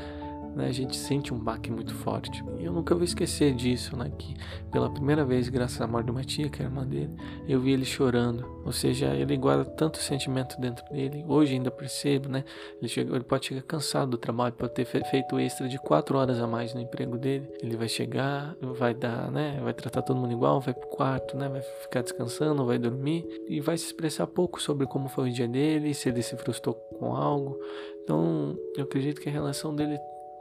[0.56, 2.44] né, a gente sente um baque muito forte.
[2.58, 4.36] E eu nunca vou esquecer disso, né, que
[4.72, 7.12] pela primeira vez, graças à morte de uma tia, que é a irmã dele,
[7.48, 8.46] eu vi ele chorando.
[8.66, 11.24] Ou seja, ele guarda tanto sentimento dentro dele.
[11.28, 12.44] Hoje ainda percebo, né,
[12.80, 16.40] ele, chega, ele pode chegar cansado do trabalho, pode ter feito extra de quatro horas
[16.40, 17.48] a mais no emprego dele.
[17.62, 21.50] Ele vai chegar, vai dar, né, vai tratar todo mundo igual, vai pro quarto, né,
[21.50, 25.48] vai ficar descansando, vai dormir e vai se expressar pouco sobre como foi o dia
[25.48, 27.60] dele, se ele se frustrou com algo.
[28.04, 29.98] Então, eu acredito que a relação dele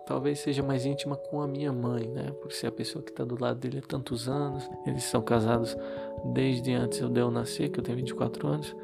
[0.07, 2.31] talvez seja mais íntima com a minha mãe, né?
[2.41, 4.69] Por ser a pessoa que está do lado dele há tantos anos.
[4.87, 5.77] Eles são casados
[6.33, 8.75] desde antes de eu nascer, que eu tenho 24 anos.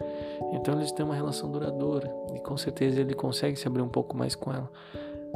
[0.52, 4.16] Então eles têm uma relação duradoura e com certeza ele consegue se abrir um pouco
[4.16, 4.70] mais com ela.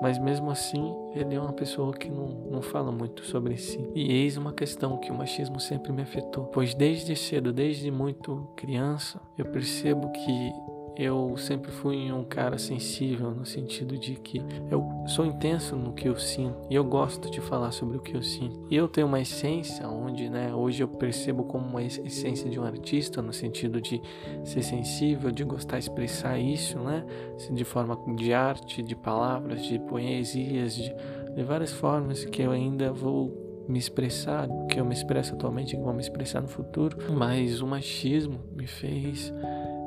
[0.01, 3.88] Mas mesmo assim, ele é uma pessoa que não, não fala muito sobre si.
[3.94, 6.47] E eis uma questão que o machismo sempre me afetou.
[6.47, 10.53] Pois desde cedo, desde muito criança, eu percebo que
[10.96, 16.09] eu sempre fui um cara sensível no sentido de que eu sou intenso no que
[16.09, 18.66] eu sinto e eu gosto de falar sobre o que eu sinto.
[18.70, 22.64] E eu tenho uma essência onde, né, hoje eu percebo como uma essência de um
[22.64, 24.00] artista no sentido de
[24.44, 27.04] ser sensível, de gostar de expressar isso, né,
[27.50, 30.94] de forma de arte, de palavras, de poesias, de,
[31.35, 35.83] de várias formas que eu ainda vou me expressar, que eu me expresso atualmente, que
[35.83, 36.96] vou me expressar no futuro.
[37.12, 39.33] Mas o machismo me fez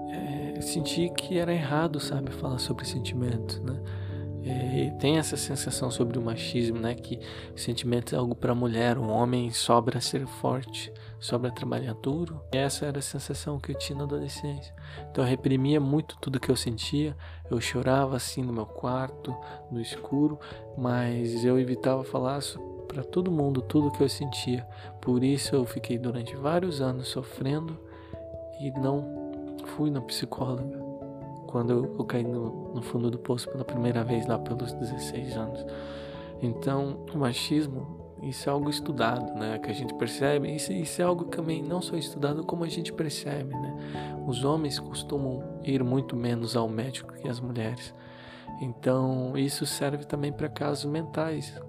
[0.10, 3.80] é, senti que era errado, sabe, falar sobre sentimentos, né?
[4.48, 6.96] é, tem essa sensação sobre o machismo, né?
[6.96, 7.20] Que
[7.56, 12.42] sentimento é algo para a mulher, o homem sobra ser forte, sobra trabalhar duro.
[12.54, 14.74] E essa era a sensação que eu tinha na adolescência.
[15.12, 17.16] Então eu reprimia muito tudo que eu sentia.
[17.50, 19.36] Eu chorava assim no meu quarto,
[19.70, 20.40] no escuro,
[20.78, 22.40] mas eu evitava falar
[22.88, 24.66] para todo mundo tudo que eu sentia.
[25.02, 27.78] Por isso eu fiquei durante vários anos sofrendo
[28.60, 29.27] e não
[29.68, 30.88] fui na psicóloga
[31.48, 35.66] quando eu, caí no, no, fundo do poço pela primeira vez lá pelos 16 anos.
[36.42, 39.58] Então, o machismo, isso é algo estudado, né?
[39.58, 40.54] Que a gente percebe.
[40.54, 43.76] Isso, isso é algo também não só estudado, como a gente percebe, né?
[44.28, 47.94] Os homens costumam ir muito menos ao médico que as mulheres.
[48.62, 51.60] Então, isso serve também para casos mentais,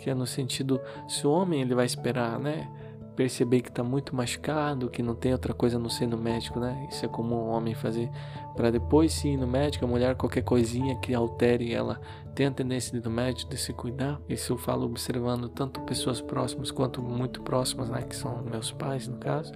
[0.00, 2.68] que é no sentido, se o homem ele vai esperar, né?
[3.14, 6.86] Perceber que está muito machucado, que não tem outra coisa no ser no médico, né?
[6.90, 8.10] Isso é como um homem fazer
[8.56, 12.00] para depois sim no médico, a mulher qualquer coisinha que altere ela
[12.34, 14.20] tem a tendência de ir no médico de se cuidar.
[14.28, 19.06] Isso eu falo observando tanto pessoas próximas quanto muito próximas, né, que são meus pais
[19.06, 19.52] no caso.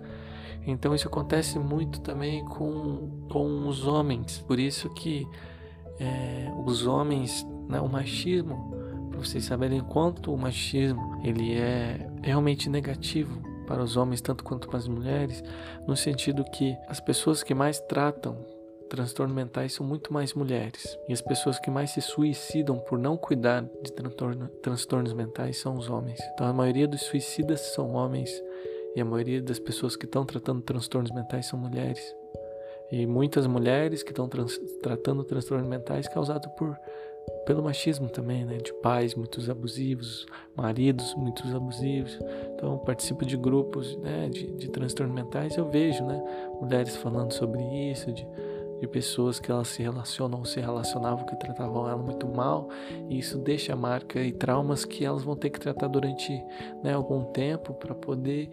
[0.66, 4.38] Então isso acontece muito também com, com os homens.
[4.46, 5.26] Por isso que
[5.98, 8.74] é, os homens, né, o machismo,
[9.10, 14.68] para vocês saberem quanto o machismo ele é realmente negativo para os homens tanto quanto
[14.68, 15.42] para as mulheres,
[15.86, 18.36] no sentido que as pessoas que mais tratam
[18.88, 20.98] transtornos mentais são muito mais mulheres.
[21.08, 25.74] E as pessoas que mais se suicidam por não cuidar de transtorno, transtornos mentais são
[25.74, 26.18] os homens.
[26.32, 28.30] Então a maioria dos suicidas são homens
[28.94, 32.14] e a maioria das pessoas que estão tratando transtornos mentais são mulheres.
[32.90, 36.78] E muitas mulheres que estão trans, tratando transtornos mentais causados por
[37.46, 38.56] pelo machismo também, né?
[38.58, 42.18] De pais muitos abusivos, maridos muitos abusivos.
[42.54, 44.28] Então, participo de grupos né?
[44.28, 46.22] de, de transtornos mentais eu vejo, né?
[46.60, 48.26] Mulheres falando sobre isso, de,
[48.80, 52.68] de pessoas que elas se relacionam ou se relacionavam que tratavam ela muito mal.
[53.08, 56.32] E isso deixa marca e traumas que elas vão ter que tratar durante
[56.82, 58.50] né, algum tempo para poder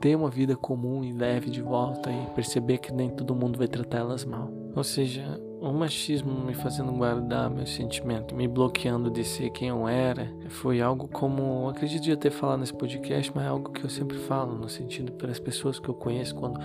[0.00, 3.68] ter uma vida comum e leve de volta e perceber que nem todo mundo vai
[3.68, 4.50] tratar elas mal.
[4.74, 9.86] Ou seja, o machismo me fazendo guardar meu sentimento, me bloqueando de ser quem eu
[9.86, 13.90] era, foi algo como, acredito de ter falado nesse podcast, mas é algo que eu
[13.90, 16.58] sempre falo, no sentido para as pessoas que eu conheço quando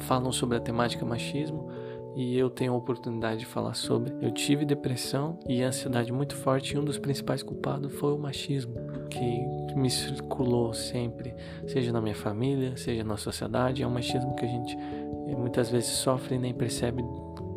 [0.00, 1.68] falam sobre a temática machismo,
[2.14, 4.10] e eu tenho a oportunidade de falar sobre.
[4.22, 8.74] Eu tive depressão e ansiedade muito forte e um dos principais culpados foi o machismo,
[9.10, 11.34] que me circulou sempre,
[11.66, 13.82] seja na minha família, seja na sociedade.
[13.82, 17.02] É um machismo que a gente eh, muitas vezes sofre e nem percebe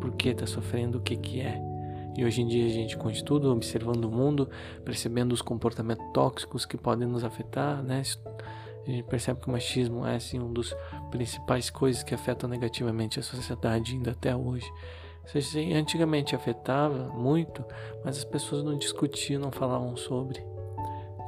[0.00, 1.60] por que está sofrendo, o que, que é.
[2.16, 4.48] E hoje em dia a gente com estudo, observando o mundo,
[4.84, 8.02] percebendo os comportamentos tóxicos que podem nos afetar, né?
[8.86, 10.74] A gente percebe que o machismo é assim um dos
[11.10, 14.70] principais coisas que afetam negativamente a sociedade ainda até hoje.
[15.26, 17.64] Seja, antigamente afetava muito,
[18.04, 20.42] mas as pessoas não discutiam, não falavam sobre.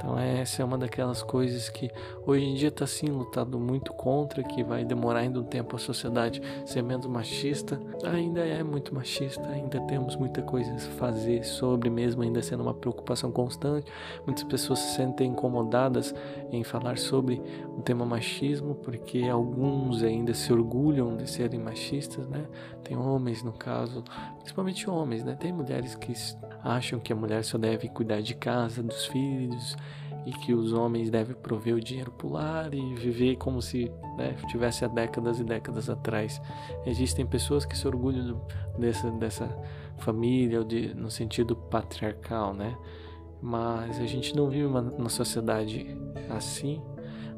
[0.02, 1.88] Então essa é uma daquelas coisas que
[2.26, 5.78] hoje em dia está sim lutado muito contra, que vai demorar ainda um tempo a
[5.78, 7.80] sociedade ser menos machista.
[8.02, 12.74] Ainda é muito machista, ainda temos muita coisa a fazer sobre, mesmo ainda sendo uma
[12.74, 13.90] preocupação constante.
[14.26, 16.12] Muitas pessoas se sentem incomodadas
[16.52, 17.40] em falar sobre
[17.76, 22.46] o tema machismo, porque alguns ainda se orgulham de serem machistas, né?
[22.84, 24.04] Tem homens no caso,
[24.36, 25.34] principalmente homens, né?
[25.34, 26.12] Tem mulheres que
[26.62, 29.76] acham que a mulher só deve cuidar de casa, dos filhos
[30.24, 34.36] e que os homens devem prover o dinheiro pro lar e viver como se né,
[34.48, 36.40] tivesse há décadas e décadas atrás.
[36.86, 38.40] Existem pessoas que se orgulham
[38.78, 39.48] dessa, dessa
[39.98, 42.76] família de, no sentido patriarcal, né?
[43.42, 45.98] Mas a gente não vive uma sociedade
[46.30, 46.80] assim.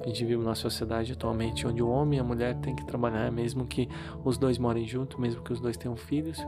[0.05, 3.33] A gente vive uma sociedade atualmente onde o homem e a mulher têm que trabalhar,
[3.33, 3.89] mesmo que
[4.23, 6.39] os dois morem juntos, mesmo que os dois tenham filhos.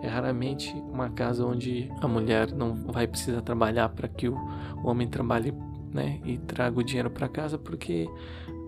[0.00, 4.36] É raramente uma casa onde a mulher não vai precisar trabalhar para que o,
[4.84, 5.52] homem trabalhe
[5.92, 8.08] né, e traga o dinheiro para casa, porque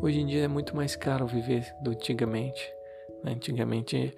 [0.00, 2.68] hoje em dia é muito mais caro viver do antigamente.
[3.22, 3.34] Né?
[3.34, 4.12] Antigamente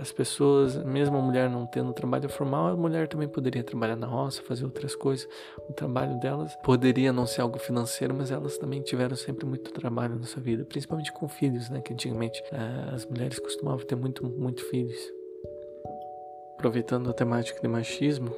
[0.00, 4.06] as pessoas, mesmo a mulher não tendo trabalho formal, a mulher também poderia trabalhar na
[4.06, 5.28] roça, fazer outras coisas.
[5.68, 10.16] O trabalho delas poderia não ser algo financeiro, mas elas também tiveram sempre muito trabalho
[10.16, 11.80] na sua vida, principalmente com filhos, né?
[11.80, 15.00] Que antigamente é, as mulheres costumavam ter muito, muito filhos
[16.62, 18.30] aproveitando a temática de machismo,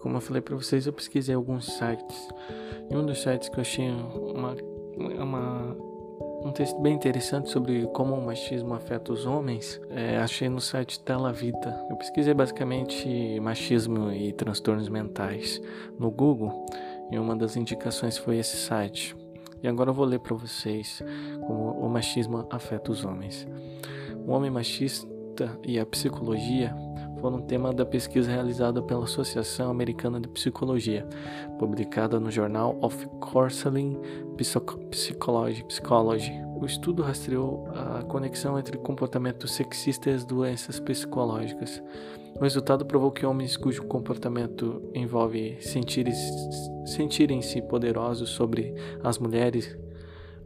[0.00, 2.28] como eu falei para vocês, eu pesquisei alguns sites.
[2.90, 4.56] E um dos sites que eu achei uma,
[4.96, 5.76] uma,
[6.44, 11.00] um texto bem interessante sobre como o machismo afeta os homens, é, achei no site
[11.00, 11.86] Tela Vida.
[11.88, 15.60] Eu pesquisei basicamente machismo e transtornos mentais
[15.98, 16.66] no Google
[17.10, 19.16] e uma das indicações foi esse site.
[19.62, 21.02] E agora eu vou ler para vocês
[21.46, 23.46] como o machismo afeta os homens.
[24.26, 26.74] O homem machista luta e a psicologia
[27.18, 31.06] foram tema da pesquisa realizada pela Associação Americana de Psicologia,
[31.58, 33.98] publicada no jornal Of Counseling
[34.90, 35.64] Psychology.
[35.64, 36.32] Psychology.
[36.60, 41.82] O estudo rastreou a conexão entre comportamento sexista e as doenças psicológicas.
[42.36, 46.32] O resultado provou que homens cujo comportamento envolve sentirem-se
[46.84, 49.76] sentirem poderosos sobre as mulheres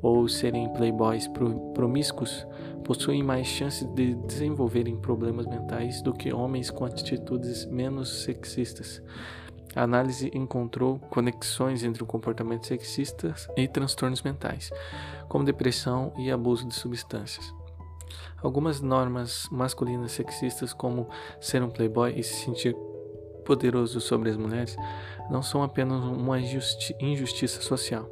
[0.02, 1.28] ou serem playboys
[1.74, 2.46] promíscuos
[2.86, 9.02] possuem mais chances de desenvolverem problemas mentais do que homens com atitudes menos sexistas.
[9.74, 14.70] A análise encontrou conexões entre o comportamento sexista e transtornos mentais,
[15.28, 17.52] como depressão e abuso de substâncias.
[18.40, 21.08] Algumas normas masculinas sexistas, como
[21.40, 22.74] ser um playboy e se sentir
[23.44, 24.76] poderoso sobre as mulheres,
[25.28, 28.08] não são apenas uma injustiça social,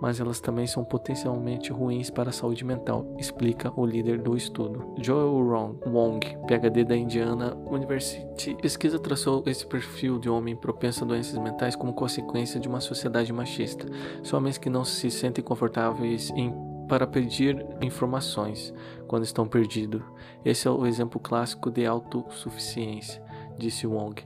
[0.00, 4.94] mas elas também são potencialmente ruins para a saúde mental, explica o líder do estudo.
[5.00, 8.54] Joel Wong, PhD da Indiana University.
[8.60, 13.32] Pesquisa traçou esse perfil de homem propenso a doenças mentais como consequência de uma sociedade
[13.32, 13.86] machista.
[14.22, 16.52] São homens que não se sentem confortáveis em
[16.88, 18.74] para pedir informações
[19.08, 20.02] quando estão perdidos.
[20.44, 23.22] Esse é o exemplo clássico de autossuficiência,
[23.58, 24.22] disse Wong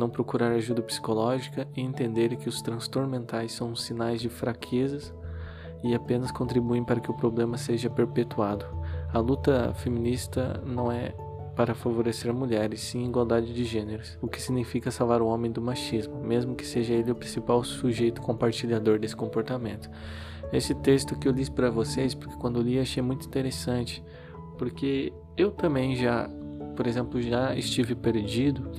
[0.00, 5.14] não procurar ajuda psicológica e entender que os transtornos mentais são sinais de fraquezas
[5.84, 8.64] e apenas contribuem para que o problema seja perpetuado.
[9.12, 11.14] A luta feminista não é
[11.54, 16.18] para favorecer mulheres, sim igualdade de gêneros, o que significa salvar o homem do machismo,
[16.22, 19.90] mesmo que seja ele o principal sujeito compartilhador desse comportamento.
[20.52, 24.02] Esse texto que eu li para vocês, porque quando li achei muito interessante,
[24.56, 26.30] porque eu também já,
[26.76, 28.70] por exemplo, já estive perdido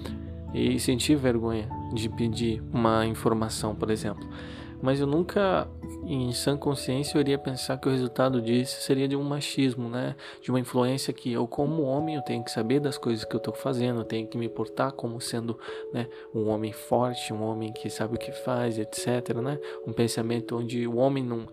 [0.54, 4.28] e senti vergonha de pedir uma informação, por exemplo.
[4.82, 5.68] Mas eu nunca,
[6.04, 10.16] em sã consciência, eu iria pensar que o resultado disso seria de um machismo, né?
[10.42, 13.38] De uma influência que eu, como homem, eu tenho que saber das coisas que eu
[13.38, 15.58] estou fazendo, eu tenho que me portar como sendo
[15.94, 19.60] né, um homem forte, um homem que sabe o que faz, etc, né?
[19.86, 21.48] Um pensamento onde o homem não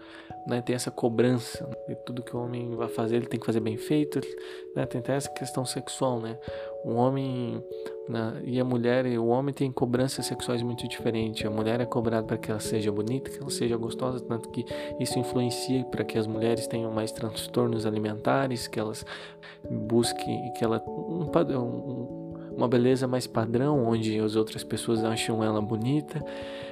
[0.47, 3.61] né, tem essa cobrança de tudo que o homem vai fazer, ele tem que fazer
[3.61, 4.21] bem feito,
[4.75, 4.87] né?
[4.87, 6.39] Tem até essa questão sexual, né?
[6.85, 7.63] Um homem
[8.09, 11.45] né, e a mulher e o homem têm cobranças sexuais muito diferentes.
[11.45, 14.65] A mulher é cobrada para que ela seja bonita, que ela seja gostosa, tanto que
[14.99, 19.05] isso influencia para que as mulheres tenham mais transtornos alimentares, que elas
[19.71, 25.45] busquem, que ela um padrão, um, uma beleza mais padrão, onde as outras pessoas acham
[25.45, 26.25] ela bonita.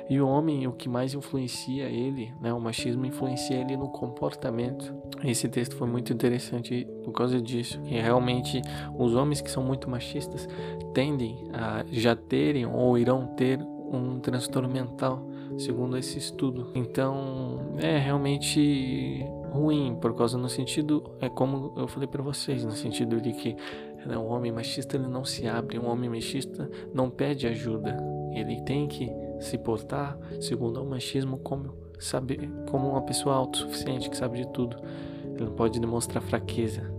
[0.09, 4.95] E o homem, o que mais influencia ele, né, o machismo influencia ele no comportamento.
[5.25, 7.81] Esse texto foi muito interessante por causa disso.
[7.85, 8.63] E realmente
[8.97, 10.49] os homens que são muito machistas
[10.95, 15.27] tendem a já terem ou irão ter um transtorno mental,
[15.59, 16.71] segundo esse estudo.
[16.75, 22.73] Então, é realmente ruim, por causa no sentido, é como eu falei para vocês, no
[22.73, 23.57] sentido de que
[24.05, 27.97] né, um homem machista ele não se abre, um homem machista não pede ajuda.
[28.33, 34.17] Ele tem que se portar segundo o machismo como saber, como uma pessoa autossuficiente que
[34.17, 34.77] sabe de tudo.
[35.25, 36.91] Ele não pode demonstrar fraqueza.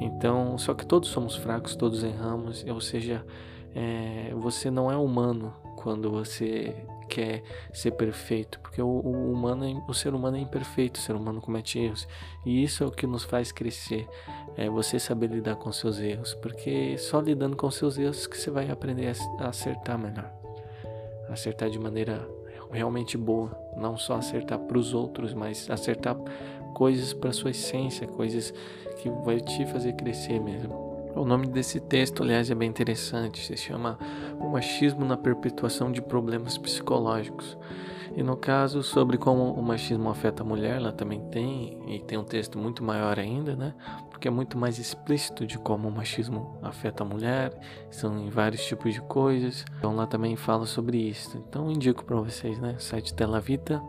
[0.00, 3.24] Então, só que todos somos fracos, todos erramos, ou seja,
[3.74, 6.74] é, você não é humano quando você
[7.08, 11.14] quer ser perfeito, porque o, o, humano, é, o ser humano é imperfeito, o ser
[11.14, 12.08] humano comete erros,
[12.44, 14.08] e isso é o que nos faz crescer,
[14.56, 18.50] é você saber lidar com seus erros, porque só lidando com seus erros que você
[18.50, 20.32] vai aprender a acertar melhor,
[21.28, 22.28] acertar de maneira
[22.70, 26.16] realmente boa, não só acertar para os outros, mas acertar
[26.74, 28.52] coisas para sua essência, coisas
[28.98, 30.94] que vai te fazer crescer mesmo.
[31.14, 33.46] O nome desse texto, aliás, é bem interessante.
[33.46, 33.96] Se chama
[34.40, 37.56] O Machismo na Perpetuação de Problemas Psicológicos.
[38.16, 42.16] E no caso, sobre como o machismo afeta a mulher, ela também tem, e tem
[42.16, 43.74] um texto muito maior ainda, né?
[44.24, 47.52] Porque é muito mais explícito de como o machismo afeta a mulher,
[47.90, 49.66] são em vários tipos de coisas.
[49.76, 51.36] Então lá também fala sobre isso.
[51.36, 52.74] Então indico para vocês, né?
[52.78, 53.82] site Tela Vita,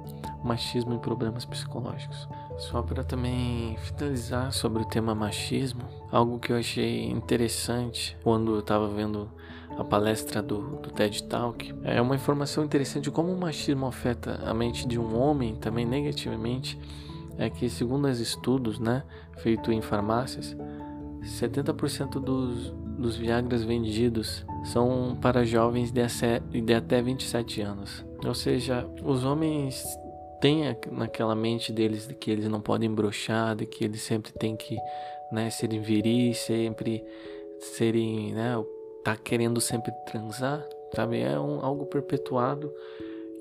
[0.44, 2.28] Machismo e Problemas Psicológicos.
[2.58, 8.60] Só para também finalizar sobre o tema machismo, algo que eu achei interessante quando eu
[8.60, 9.32] estava vendo
[9.78, 14.42] a palestra do, do TED Talk, é uma informação interessante de como o machismo afeta
[14.46, 16.78] a mente de um homem também negativamente,
[17.38, 19.04] é que segundo os estudos, né,
[19.38, 20.56] feito em farmácias,
[21.22, 26.02] 70% dos, dos Viagras vendidos são para jovens de,
[26.62, 28.06] de até 27 anos.
[28.26, 29.84] Ou seja, os homens
[30.40, 34.56] têm naquela mente deles de que eles não podem brochar, de que eles sempre têm
[34.56, 34.78] que
[35.32, 37.04] né, serem viris, sempre
[37.60, 38.54] serem, né,
[39.04, 41.20] tá querendo sempre transar, sabe?
[41.20, 42.72] É um, algo perpetuado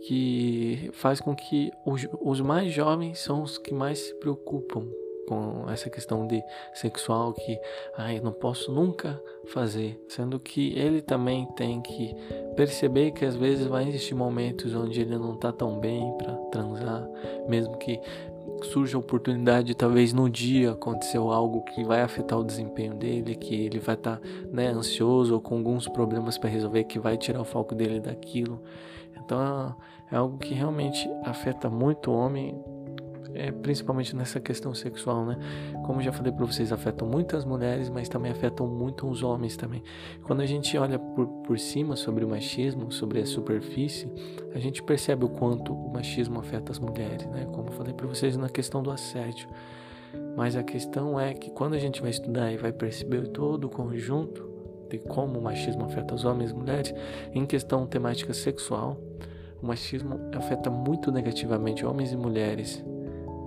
[0.06, 4.86] que faz com que os, os mais jovens são os que mais se preocupam
[5.26, 6.42] com essa questão de
[6.74, 7.58] sexual que
[7.96, 12.14] ai, não posso nunca fazer, sendo que ele também tem que
[12.54, 17.08] perceber que às vezes vai existir momentos onde ele não tá tão bem para transar,
[17.48, 17.98] mesmo que
[18.64, 23.54] surja a oportunidade, talvez no dia aconteceu algo que vai afetar o desempenho dele, que
[23.54, 27.40] ele vai estar tá, né, ansioso ou com alguns problemas para resolver, que vai tirar
[27.40, 28.62] o foco dele daquilo.
[29.16, 29.74] Então
[30.14, 32.56] é algo que realmente afeta muito o homem
[33.34, 35.36] é, principalmente nessa questão sexual, né?
[35.84, 39.82] Como já falei para vocês, afetam muitas mulheres, mas também afetam muito os homens também.
[40.22, 44.08] Quando a gente olha por, por cima sobre o machismo, sobre a superfície,
[44.54, 47.44] a gente percebe o quanto o machismo afeta as mulheres, né?
[47.46, 49.48] Como falei para vocês na questão do assédio.
[50.36, 53.68] Mas a questão é que quando a gente vai estudar e vai perceber todo o
[53.68, 54.48] conjunto
[54.88, 56.94] de como o machismo afeta os homens e mulheres,
[57.32, 58.96] em questão temática sexual,
[59.64, 62.84] o machismo afeta muito negativamente homens e mulheres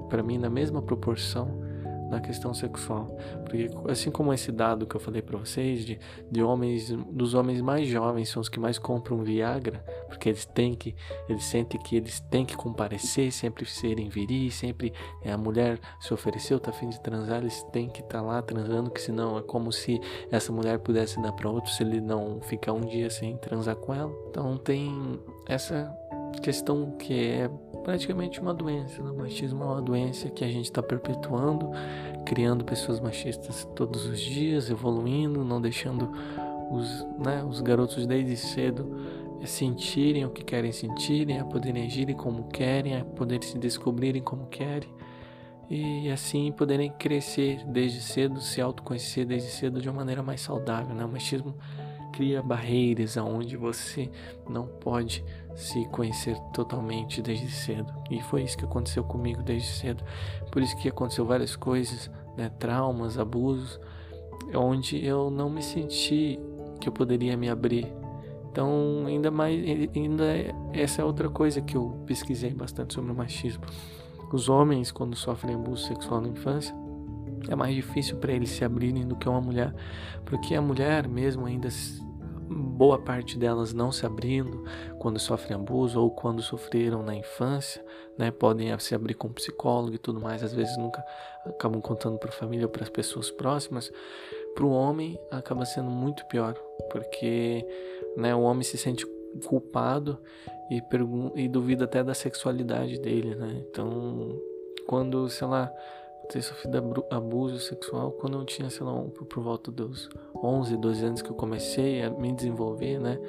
[0.09, 1.67] para mim na mesma proporção
[2.09, 3.15] na questão sexual.
[3.43, 5.99] Porque assim como esse dado que eu falei para vocês de,
[6.31, 10.73] de homens, dos homens mais jovens são os que mais compram Viagra, porque eles têm
[10.73, 10.95] que,
[11.27, 16.13] eles sentem que eles têm que comparecer, sempre serem viris, sempre é, a mulher se
[16.13, 19.41] ofereceu, tá afim de transar, eles têm que estar tá lá transando, que senão é
[19.41, 19.99] como se
[20.31, 23.93] essa mulher pudesse dar para outro se ele não ficar um dia sem transar com
[23.93, 24.13] ela.
[24.29, 25.93] Então tem essa
[26.41, 27.49] questão que é
[27.83, 29.01] praticamente uma doença.
[29.01, 29.11] Né?
[29.11, 31.71] O machismo é uma doença que a gente está perpetuando,
[32.25, 36.11] criando pessoas machistas todos os dias, evoluindo, não deixando
[36.71, 38.95] os, né, os garotos desde cedo
[39.45, 44.47] sentirem o que querem sentirem, a poderem agirem como querem, a poderem se descobrirem como
[44.47, 44.89] querem
[45.69, 50.95] e assim poderem crescer desde cedo, se autoconhecer desde cedo de uma maneira mais saudável.
[50.95, 51.05] Né?
[51.05, 51.55] O machismo
[52.17, 54.09] cria barreiras aonde você
[54.49, 55.23] não pode
[55.55, 57.93] se conhecer totalmente desde cedo.
[58.09, 60.03] E foi isso que aconteceu comigo desde cedo.
[60.51, 63.79] Por isso que aconteceu várias coisas, né, traumas, abusos,
[64.55, 66.39] onde eu não me senti
[66.81, 67.85] que eu poderia me abrir.
[68.51, 69.63] Então, ainda mais,
[69.95, 70.25] ainda
[70.73, 73.63] essa é outra coisa que eu pesquisei bastante sobre o machismo.
[74.33, 76.75] Os homens, quando sofrem abuso sexual na infância,
[77.47, 79.73] é mais difícil para eles se abrirem do que uma mulher,
[80.25, 81.69] porque a mulher mesmo ainda
[82.49, 84.63] boa parte delas não se abrindo
[84.99, 87.83] quando sofrem abuso ou quando sofreram na infância,
[88.17, 88.31] né?
[88.31, 91.03] Podem se abrir com psicólogo e tudo mais, às vezes nunca
[91.45, 93.91] acabam contando para a família ou para as pessoas próximas.
[94.55, 96.55] Para o homem acaba sendo muito pior,
[96.91, 97.65] porque
[98.15, 99.05] né, o homem se sente
[99.45, 100.17] culpado
[100.71, 100.81] e,
[101.35, 103.63] e duvida até da sexualidade dele, né?
[103.69, 104.39] Então,
[104.87, 105.71] quando, sei lá,
[106.29, 111.05] ter sofrido abuso sexual quando eu tinha, sei lá, um, por volta dos 11, 12
[111.05, 113.19] anos que eu comecei a me desenvolver, né?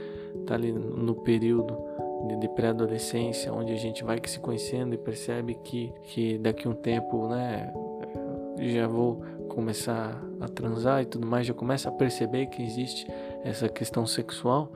[0.46, 1.76] Tá ali no período
[2.28, 6.74] de, de pré-adolescência, onde a gente vai se conhecendo e percebe que, que daqui um
[6.74, 7.72] tempo, né?
[8.58, 13.06] Já vou começar a transar e tudo mais, já começa a perceber que existe
[13.44, 14.72] essa questão sexual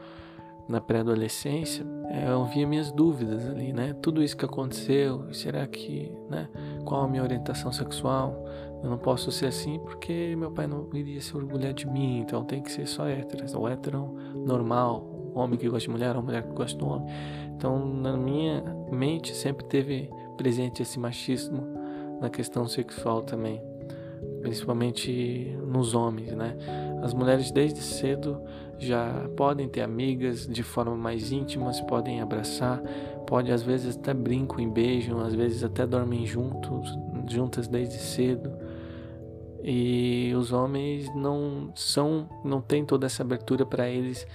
[0.69, 3.95] na pré-adolescência, é, eu via minhas dúvidas ali, né?
[4.01, 6.49] Tudo isso que aconteceu, será que, né?
[6.85, 8.45] Qual a minha orientação sexual?
[8.83, 12.45] Eu não posso ser assim porque meu pai não iria se orgulhar de mim, então
[12.45, 16.43] tem que ser só hétero, ou hétero normal, homem que gosta de mulher, ou mulher
[16.43, 17.09] que gosta de homem.
[17.57, 21.67] Então, na minha mente sempre teve presente esse machismo
[22.21, 23.63] na questão sexual também,
[24.43, 26.57] principalmente nos homens, né?
[27.03, 28.43] As mulheres desde cedo
[28.83, 32.83] já podem ter amigas de forma mais íntimas, podem abraçar,
[33.27, 38.53] pode às vezes até brincam e beijam, às vezes até dormem juntos, juntas desde cedo.
[39.65, 44.27] E os homens não são, não tem toda essa abertura para eles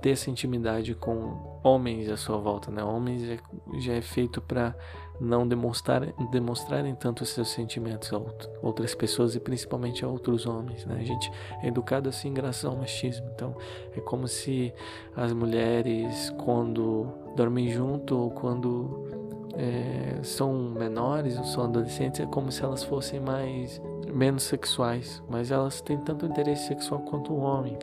[0.00, 2.84] ter essa intimidade com homens à sua volta, né?
[2.84, 3.36] Homens já,
[3.80, 4.76] já é feito para
[5.20, 8.20] não demonstrar, demonstrarem tanto seus sentimentos a
[8.62, 10.84] outras pessoas e principalmente a outros homens.
[10.84, 10.98] Né?
[11.00, 11.30] A gente
[11.62, 13.26] é educado assim graças ao machismo.
[13.34, 13.54] Então
[13.96, 14.72] é como se
[15.14, 19.08] as mulheres, quando dormem junto ou quando
[19.54, 23.80] é, são menores ou são adolescentes, é como se elas fossem mais
[24.12, 27.78] menos sexuais, mas elas têm tanto interesse sexual quanto o homem.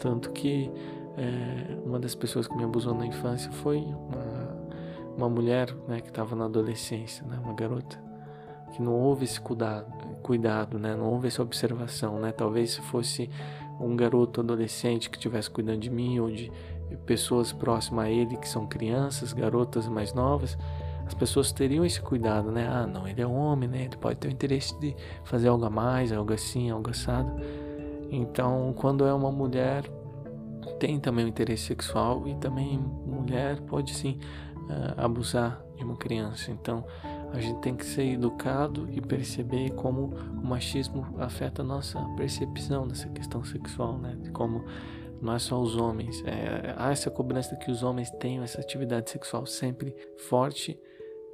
[0.00, 0.70] Tanto que
[1.16, 4.43] é, uma das pessoas que me abusou na infância foi uma
[5.16, 7.98] uma mulher né, que estava na adolescência, né, uma garota,
[8.72, 9.86] que não houve esse cuidado,
[10.22, 12.18] cuidado né, não houve essa observação.
[12.18, 13.30] Né, talvez se fosse
[13.80, 16.50] um garoto adolescente que estivesse cuidando de mim ou de
[17.06, 20.56] pessoas próximas a ele que são crianças, garotas mais novas,
[21.06, 22.66] as pessoas teriam esse cuidado, né?
[22.66, 23.84] Ah, não, ele é homem, né?
[23.84, 27.30] Ele pode ter o interesse de fazer algo a mais, algo assim, algo assado.
[28.10, 29.84] Então, quando é uma mulher,
[30.78, 34.18] tem também o interesse sexual e também mulher pode sim
[34.68, 36.50] uh, abusar de uma criança.
[36.50, 36.84] Então,
[37.34, 42.86] A gente tem que ser educado e perceber como o machismo afeta a nossa percepção
[42.86, 44.16] dessa questão sexual, né?
[44.22, 44.64] De como
[45.20, 46.22] não é só os homens.
[46.24, 49.96] É, há essa cobrança que os homens tenham essa atividade sexual sempre
[50.28, 50.78] forte,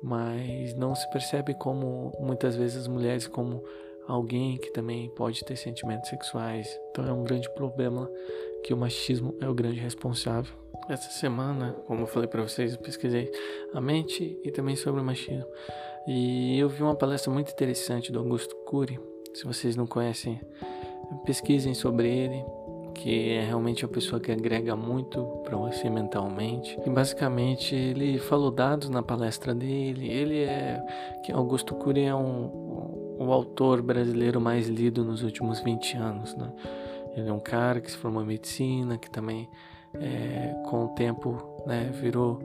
[0.03, 3.63] mas não se percebe como muitas vezes as mulheres como
[4.09, 6.81] alguém que também pode ter sentimentos sexuais.
[6.91, 8.11] Então é um grande problema
[8.65, 10.55] que o machismo é o grande responsável.
[10.91, 13.31] Essa semana, como eu falei para vocês, eu pesquisei
[13.73, 15.47] a mente e também sobre o machismo.
[16.05, 18.99] E eu vi uma palestra muito interessante do Augusto Cury.
[19.33, 20.41] Se vocês não conhecem,
[21.25, 22.45] pesquisem sobre ele,
[22.93, 26.77] que é realmente uma pessoa que agrega muito para você mentalmente.
[26.85, 30.11] E basicamente ele falou dados na palestra dele.
[30.11, 30.85] Ele é
[31.25, 36.53] que Augusto Cury é um, o autor brasileiro mais lido nos últimos 20 anos, né?
[37.17, 39.49] Ele é um cara que se formou em medicina, que também
[39.95, 42.41] é, com o tempo né, virou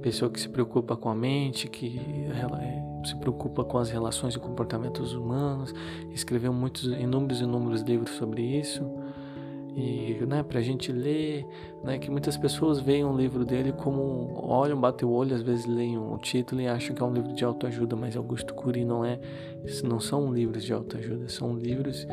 [0.00, 4.38] pessoa que se preocupa com a mente, que é, se preocupa com as relações e
[4.38, 5.74] comportamentos humanos,
[6.12, 8.82] escreveu muitos inúmeros e inúmeros livros sobre isso.
[9.76, 11.46] E né, para a gente ler,
[11.84, 15.64] né, que muitas pessoas veem um livro dele como olham, batem o olho, às vezes
[15.64, 19.04] leem o título e acham que é um livro de autoajuda, mas Augusto Cury não
[19.04, 19.20] é,
[19.84, 22.04] não são livros de autoajuda, são livros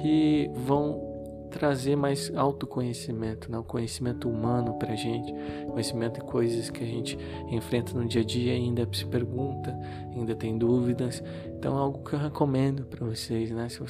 [0.00, 1.11] que vão
[1.52, 3.58] trazer mais autoconhecimento, né?
[3.58, 5.32] o conhecimento humano para a gente,
[5.70, 7.18] conhecimento de coisas que a gente
[7.50, 9.76] enfrenta no dia a dia, ainda se pergunta,
[10.14, 11.22] ainda tem dúvidas.
[11.46, 13.68] Então é algo que eu recomendo para vocês, né?
[13.68, 13.80] Se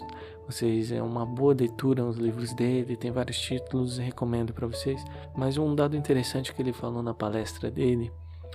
[0.46, 5.02] vocês é uma boa leitura os livros dele, tem vários títulos, recomendo para vocês.
[5.34, 8.10] Mas um dado interessante que ele falou na palestra dele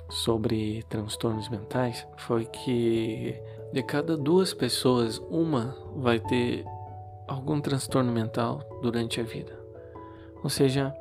[0.09, 3.35] sobre transtornos mentais foi que
[3.73, 6.65] de cada duas pessoas, uma vai ter
[7.27, 9.57] algum transtorno mental durante a vida.
[10.43, 10.93] Ou seja,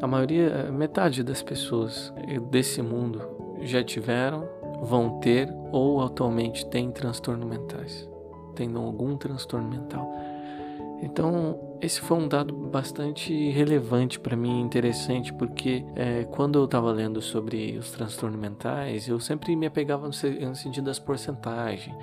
[0.00, 2.12] a maioria, metade das pessoas
[2.50, 3.20] desse mundo
[3.62, 4.48] já tiveram,
[4.82, 8.08] vão ter ou atualmente têm transtorno mentais,
[8.54, 10.08] tendo algum transtorno mental.
[11.00, 16.90] Então, esse foi um dado bastante relevante para mim, interessante, porque é, quando eu estava
[16.90, 21.94] lendo sobre os transtornos mentais, eu sempre me apegava no, sentido das porcentagens.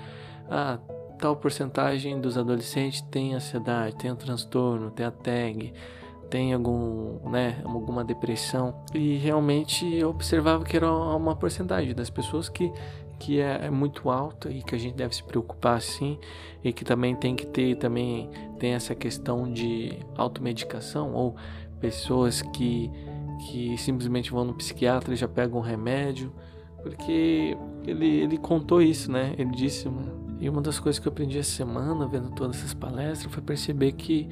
[0.49, 0.79] Ah,
[1.17, 5.73] tal porcentagem dos adolescentes tem ansiedade, tem um transtorno, tem a tag,
[6.29, 8.83] tem algum, né, alguma depressão.
[8.93, 12.71] E realmente eu observava que era uma porcentagem das pessoas que,
[13.19, 16.19] que é, é, muito alta e que a gente deve se preocupar sim
[16.63, 21.35] e que também tem que ter também tem essa questão de automedicação ou
[21.79, 22.91] pessoas que
[23.49, 26.33] que simplesmente vão no psiquiatra e já pegam um remédio
[26.85, 27.57] porque
[27.87, 29.33] ele, ele contou isso, né?
[29.39, 29.89] Ele disse,
[30.45, 33.93] e uma das coisas que eu aprendi essa semana, vendo todas essas palestras, foi perceber
[33.93, 34.29] que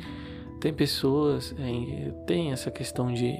[0.61, 3.35] tem pessoas, é, tem essa questão de,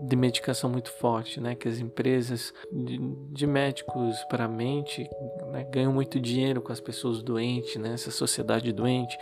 [0.00, 1.56] de medicação muito forte, né?
[1.56, 2.98] Que as empresas de,
[3.32, 5.10] de médicos para a mente
[5.50, 5.64] né?
[5.64, 7.94] ganham muito dinheiro com as pessoas doentes, né?
[7.94, 9.18] Essa sociedade doente.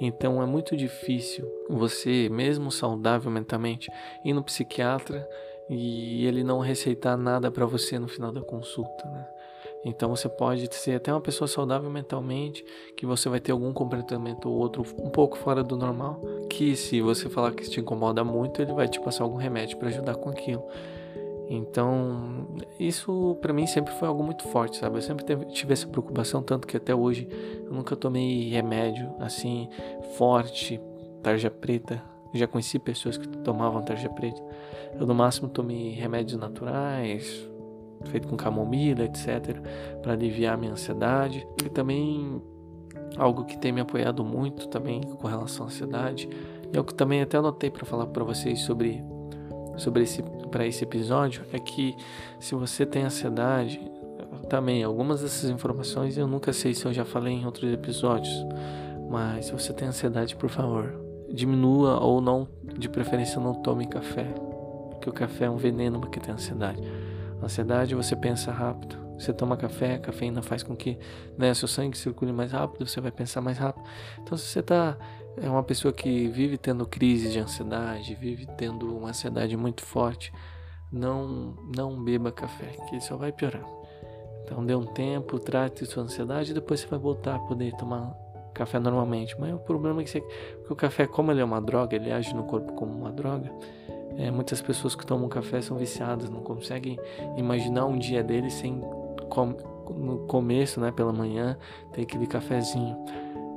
[0.00, 3.90] Então é muito difícil você, mesmo saudável mentalmente,
[4.24, 5.28] ir no psiquiatra
[5.68, 9.26] e ele não receitar nada para você no final da consulta, né?
[9.84, 12.64] Então você pode ser até uma pessoa saudável mentalmente,
[12.96, 16.20] que você vai ter algum comportamento ou outro um pouco fora do normal,
[16.50, 19.88] que se você falar que te incomoda muito, ele vai te passar algum remédio para
[19.88, 20.62] ajudar com aquilo.
[21.48, 22.46] Então,
[22.78, 24.98] isso para mim sempre foi algo muito forte, sabe?
[24.98, 27.26] Eu sempre tive essa preocupação, tanto que até hoje
[27.64, 29.68] eu nunca tomei remédio assim
[30.16, 30.80] forte,
[31.22, 32.00] tarja preta,
[32.32, 34.40] já conheci pessoas que tomavam tarja preta.
[34.94, 37.48] Eu no máximo tomei remédios naturais,
[38.06, 39.58] feito com camomila, etc,
[40.02, 41.46] para aliviar minha ansiedade.
[41.64, 42.40] E também
[43.16, 46.28] algo que tem me apoiado muito também com relação à ansiedade.
[46.72, 49.02] E algo que também até anotei para falar para vocês sobre
[49.76, 51.96] sobre esse para esse episódio é que
[52.38, 53.80] se você tem ansiedade,
[54.48, 58.34] também algumas dessas informações eu nunca sei se eu já falei em outros episódios,
[59.08, 61.00] mas se você tem ansiedade, por favor,
[61.32, 64.24] diminua ou não, de preferência não tome café,
[64.90, 66.82] porque o café é um veneno para quem tem ansiedade.
[67.42, 68.98] Ansiedade, você pensa rápido.
[69.18, 70.98] Você toma café, a cafeína faz com que
[71.36, 73.84] né, seu sangue circule mais rápido, você vai pensar mais rápido.
[74.22, 74.96] Então, se você tá
[75.36, 80.32] é uma pessoa que vive tendo crise de ansiedade, vive tendo uma ansiedade muito forte,
[80.90, 83.64] não não beba café, que só vai piorar.
[84.44, 88.12] Então, dê um tempo, trate sua ansiedade e depois você vai voltar a poder tomar
[88.52, 89.38] café normalmente.
[89.38, 92.10] Mas o problema é que, você, que o café, como ele é uma droga, ele
[92.10, 93.50] age no corpo como uma droga.
[94.20, 96.98] É, muitas pessoas que tomam café são viciadas, não conseguem
[97.38, 98.78] imaginar um dia deles sem
[99.30, 99.56] com,
[99.94, 101.56] no começo, né, pela manhã,
[101.92, 102.98] ter aquele cafezinho.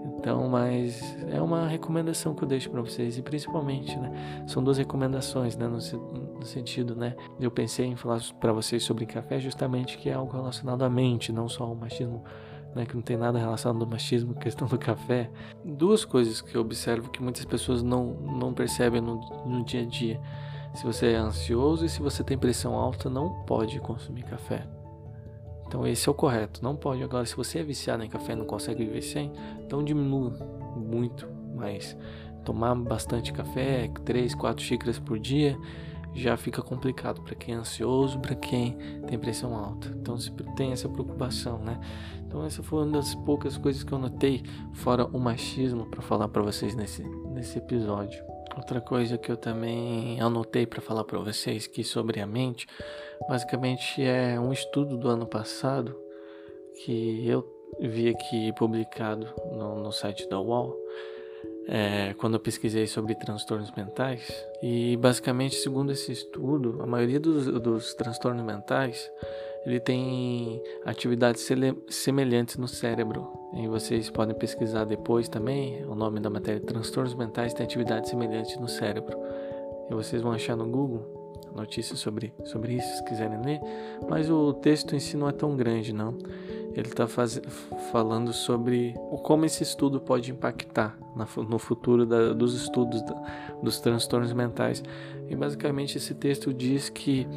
[0.06, 4.78] Então, mas é uma recomendação que eu deixo para vocês e principalmente, né, são duas
[4.78, 9.98] recomendações, né, no, no sentido, né, eu pensei em falar para vocês sobre café justamente
[9.98, 12.24] que é algo relacionado à mente, não só ao machismo
[12.76, 15.30] né, que não tem nada relacionado ao machismo, questão do café.
[15.64, 19.86] Duas coisas que eu observo que muitas pessoas não, não percebem no, no dia a
[19.86, 20.20] dia.
[20.74, 24.66] Se você é ansioso e se você tem pressão alta, não pode consumir café.
[25.68, 27.04] Então esse é o correto, não pode.
[27.04, 30.32] Agora, se você é viciado em café e não consegue viver sem, então diminua
[30.76, 31.98] muito mais.
[32.44, 35.58] Tomar bastante café, 3, 4 xícaras por dia,
[36.14, 39.88] já fica complicado para quem é ansioso, para quem tem pressão alta.
[40.00, 41.80] Então se tem essa preocupação, né?
[42.26, 44.44] Então essa foi uma das poucas coisas que eu notei
[44.74, 47.04] fora o machismo para falar para vocês nesse
[47.34, 48.24] nesse episódio.
[48.56, 52.68] Outra coisa que eu também anotei para falar para vocês que sobre a mente,
[53.28, 56.00] basicamente é um estudo do ano passado
[56.84, 57.44] que eu
[57.80, 60.78] vi aqui publicado no, no site da UOL
[61.68, 64.46] é, quando eu pesquisei sobre transtornos mentais.
[64.62, 69.10] E basicamente, segundo esse estudo, a maioria dos, dos transtornos mentais
[69.66, 71.48] ele tem atividades
[71.90, 73.32] semelhantes no cérebro.
[73.54, 78.58] E vocês podem pesquisar depois também o nome da matéria: transtornos mentais têm atividades semelhantes
[78.58, 79.18] no cérebro.
[79.90, 81.13] E vocês vão achar no Google
[81.56, 83.60] notícias sobre, sobre isso, se quiserem ler.
[84.10, 86.18] Mas o texto em si não é tão grande, não
[86.76, 87.08] ele está
[87.92, 93.14] falando sobre como esse estudo pode impactar na, no futuro da, dos estudos da,
[93.62, 94.84] dos transtornos mentais.
[95.30, 97.28] E basicamente esse texto diz que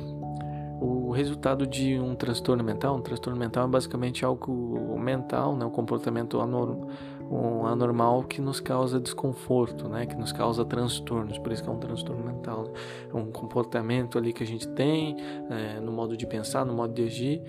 [0.81, 5.71] o resultado de um transtorno mental, um transtorno mental é basicamente algo mental, né, um
[5.71, 6.89] comportamento anormal,
[7.31, 11.73] um anormal que nos causa desconforto, né, que nos causa transtornos, por isso que é
[11.73, 12.65] um transtorno mental.
[12.65, 12.71] Né?
[13.13, 15.17] É um comportamento ali que a gente tem
[15.51, 17.43] é, no modo de pensar, no modo de agir,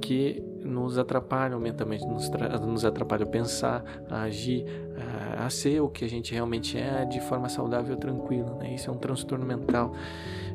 [0.00, 2.30] que nos atrapalham mentalmente, nos,
[2.62, 4.64] nos atrapalham a pensar, a agir,
[5.36, 8.54] a, a, ser o que a gente realmente é de forma saudável e tranquila.
[8.54, 8.74] Né?
[8.74, 9.92] Isso é um transtorno mental.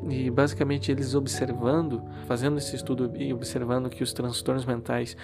[0.08, 5.16] E basicamente eles observando, fazendo esse estudo e observando que os transtornos mentais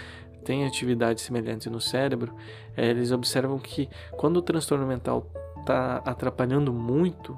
[0.45, 2.35] têm atividades semelhantes no cérebro,
[2.77, 5.27] é, eles observam que quando o transtorno mental
[5.61, 7.37] está atrapalhando muito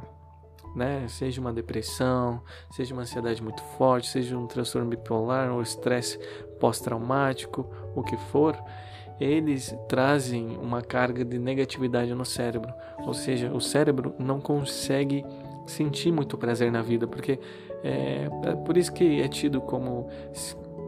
[0.74, 1.06] né?
[1.08, 2.40] Seja uma depressão,
[2.70, 6.18] seja uma ansiedade muito forte, seja um transtorno bipolar ou estresse
[6.60, 8.56] pós-traumático, o que for,
[9.20, 12.72] eles trazem uma carga de negatividade no cérebro.
[13.00, 15.24] Ou seja, o cérebro não consegue
[15.66, 17.38] sentir muito prazer na vida, porque
[17.82, 20.08] é, é por isso que é tido como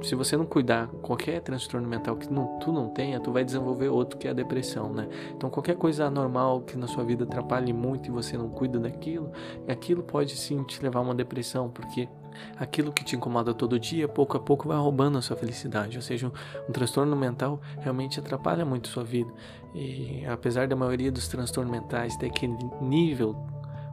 [0.03, 3.89] se você não cuidar qualquer transtorno mental que não, tu não tenha, tu vai desenvolver
[3.89, 5.09] outro que é a depressão, né?
[5.37, 9.31] Então qualquer coisa anormal que na sua vida atrapalhe muito e você não cuida daquilo,
[9.69, 12.09] aquilo pode sim te levar a uma depressão, porque
[12.57, 15.97] aquilo que te incomoda todo dia, pouco a pouco vai roubando a sua felicidade.
[15.97, 16.33] Ou seja, um,
[16.69, 19.31] um transtorno mental realmente atrapalha muito a sua vida.
[19.75, 23.37] E apesar da maioria dos transtornos mentais ter aquele nível,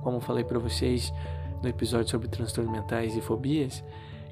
[0.01, 1.13] como falei para vocês
[1.61, 3.83] no episódio sobre transtornos mentais e fobias,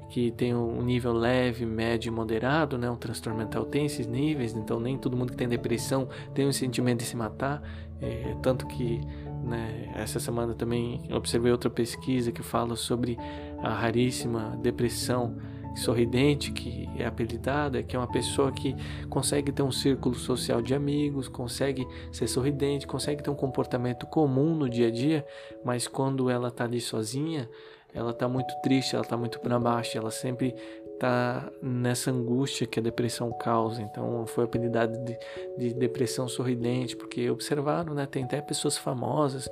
[0.08, 2.90] que tem um nível leve, médio e moderado, né?
[2.90, 6.52] Um transtorno mental tem esses níveis, então nem todo mundo que tem depressão tem o
[6.52, 7.62] sentimento de se matar,
[8.00, 9.00] é, tanto que
[9.42, 13.16] né, essa semana também observei outra pesquisa que fala sobre
[13.62, 15.36] a raríssima depressão
[15.76, 18.74] sorridente, que é apelidada, que é uma pessoa que
[19.10, 24.54] consegue ter um círculo social de amigos, consegue ser sorridente, consegue ter um comportamento comum
[24.54, 25.24] no dia a dia,
[25.62, 27.48] mas quando ela está ali sozinha,
[27.94, 30.54] ela tá muito triste, ela tá muito para baixo, ela sempre
[30.98, 33.82] tá nessa angústia que a depressão causa.
[33.82, 35.18] Então foi apelidada de,
[35.56, 38.06] de depressão sorridente, porque observaram, né?
[38.06, 39.48] Tem até pessoas famosas,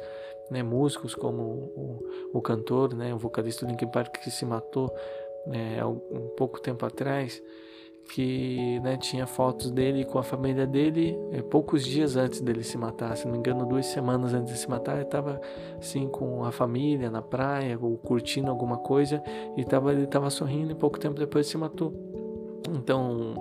[0.51, 0.63] né?
[0.63, 3.15] Músicos como o, o cantor, né?
[3.15, 4.95] O vocalista do Linkin Park que se matou
[5.47, 5.85] né?
[5.85, 7.43] um pouco tempo atrás
[8.11, 12.77] que né, tinha fotos dele com a família dele é, poucos dias antes dele se
[12.77, 15.41] matar, se não me engano, duas semanas antes de se matar, ele estava
[15.79, 19.23] assim com a família na praia ou curtindo alguma coisa
[19.57, 21.93] e tava, ele estava sorrindo e pouco tempo depois se matou.
[22.71, 23.35] Então,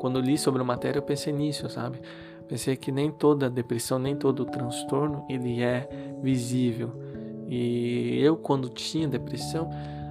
[0.00, 2.00] quando li sobre a matéria, eu pensei nisso, sabe?
[2.48, 5.88] Pensei que nem toda depressão, nem todo transtorno, ele é
[6.22, 6.90] visível.
[7.46, 9.70] E eu, quando tinha depressão,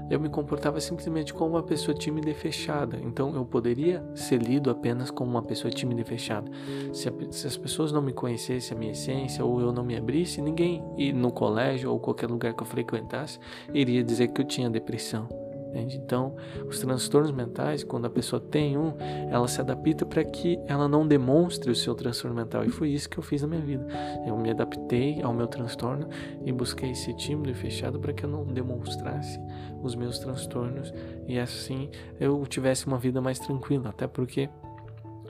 [0.10, 3.00] eu me comportava simplesmente como uma pessoa tímida e fechada.
[3.04, 6.50] Então eu poderia ser lido apenas como uma pessoa tímida e fechada.
[6.94, 9.96] Se, a, se as pessoas não me conhecessem a minha essência ou eu não me
[9.96, 13.40] abrisse, ninguém, e no colégio ou qualquer lugar que eu frequentasse,
[13.74, 15.49] iria dizer que eu tinha depressão.
[15.70, 15.98] Entende?
[15.98, 16.36] Então,
[16.68, 18.94] os transtornos mentais, quando a pessoa tem um,
[19.30, 22.66] ela se adapta para que ela não demonstre o seu transtorno mental.
[22.66, 23.86] E foi isso que eu fiz na minha vida.
[24.26, 26.10] Eu me adaptei ao meu transtorno
[26.44, 29.40] e busquei ser tímido e fechado para que eu não demonstrasse
[29.84, 30.94] os meus transtornos
[31.28, 31.90] e assim
[32.20, 33.90] eu tivesse uma vida mais tranquila.
[33.90, 34.50] Até porque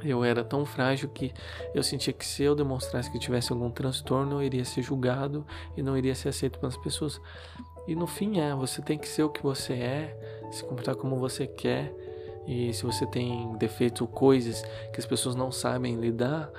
[0.03, 1.33] eu era tão frágil que
[1.73, 5.81] eu sentia que se eu demonstrasse que tivesse algum transtorno, eu iria ser julgado e
[5.81, 7.19] não iria ser aceito pelas pessoas.
[7.89, 11.15] E no fim é, você tem que ser o que você é, se comportar como
[11.17, 11.91] você quer
[12.45, 14.61] E se você tem defeitos ou coisas
[14.93, 16.51] que as pessoas não sabem lidar,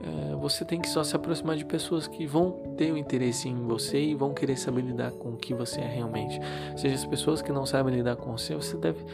[0.00, 3.66] é, você tem que só se aproximar de pessoas que vão ter um interesse em
[3.66, 6.38] você e vão querer saber lidar com o que você é realmente.
[6.70, 9.04] Ou seja, as pessoas que não sabem lidar com você, você deve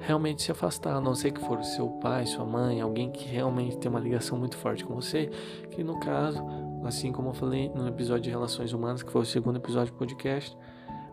[0.00, 3.76] realmente se afastar, a não ser que for seu pai, sua mãe, alguém que realmente
[3.76, 5.30] tem uma ligação muito forte com você,
[5.70, 6.42] que no caso,
[6.84, 9.98] assim como eu falei no episódio de Relações Humanas, que foi o segundo episódio do
[9.98, 10.56] podcast,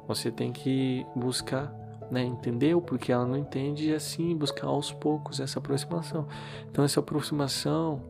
[0.10, 1.72] você tem que buscar
[2.10, 6.28] né, entender o porquê ela não entende e assim buscar aos poucos essa aproximação.
[6.70, 8.02] Então essa aproximação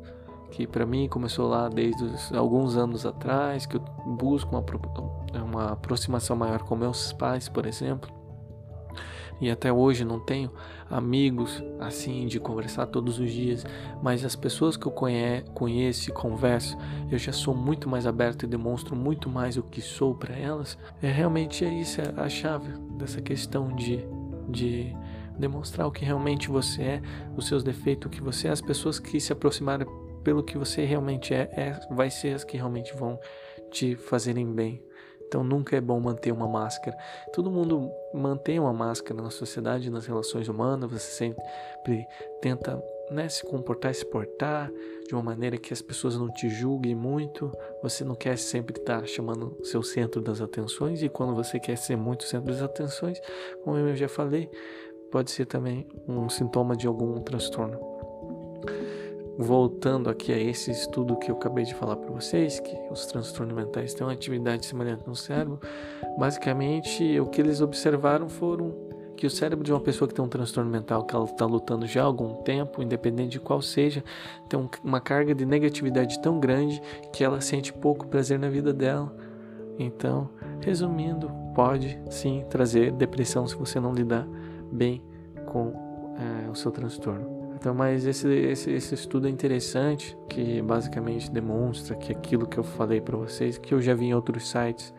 [0.49, 4.63] que para mim começou lá desde os, alguns anos atrás, que eu busco uma,
[5.43, 8.09] uma aproximação maior com meus pais, por exemplo.
[9.41, 10.51] E até hoje não tenho
[10.89, 13.65] amigos assim de conversar todos os dias,
[14.01, 16.77] mas as pessoas que eu conhe conheço e converso,
[17.11, 20.77] eu já sou muito mais aberto e demonstro muito mais o que sou para elas.
[21.01, 24.05] É realmente é isso a chave dessa questão de
[24.49, 24.95] de
[25.37, 27.01] demonstrar o que realmente você é,
[27.37, 29.87] os seus defeitos, o que você é, as pessoas que se aproximarem
[30.23, 33.17] pelo que você realmente é, é vai ser as que realmente vão
[33.71, 34.83] te fazerem bem.
[35.30, 36.97] Então nunca é bom manter uma máscara.
[37.32, 40.91] Todo mundo mantém uma máscara na sociedade, nas relações humanas.
[40.91, 42.07] Você sempre
[42.41, 44.71] tenta né, se comportar, se portar
[45.07, 47.55] de uma maneira que as pessoas não te julguem muito.
[47.84, 51.03] Você não quer sempre estar chamando seu centro das atenções.
[51.03, 53.21] E quando você quer ser muito centro das atenções,
[53.63, 54.49] como eu já falei,
[55.11, 57.80] pode ser também um sintoma de algum transtorno
[59.41, 63.55] voltando aqui a esse estudo que eu acabei de falar para vocês, que os transtornos
[63.55, 65.61] mentais têm uma atividade semelhante no cérebro,
[66.17, 68.75] basicamente o que eles observaram foram
[69.15, 71.87] que o cérebro de uma pessoa que tem um transtorno mental, que ela está lutando
[71.87, 74.03] já há algum tempo, independente de qual seja,
[74.49, 76.81] tem uma carga de negatividade tão grande
[77.13, 79.13] que ela sente pouco prazer na vida dela.
[79.77, 80.29] Então,
[80.59, 84.27] resumindo, pode sim trazer depressão se você não lidar
[84.69, 85.01] bem
[85.45, 85.73] com
[86.45, 87.38] é, o seu transtorno.
[87.60, 92.64] Então, mas esse, esse, esse estudo é interessante, que basicamente demonstra que aquilo que eu
[92.64, 94.93] falei para vocês, que eu já vi em outros sites,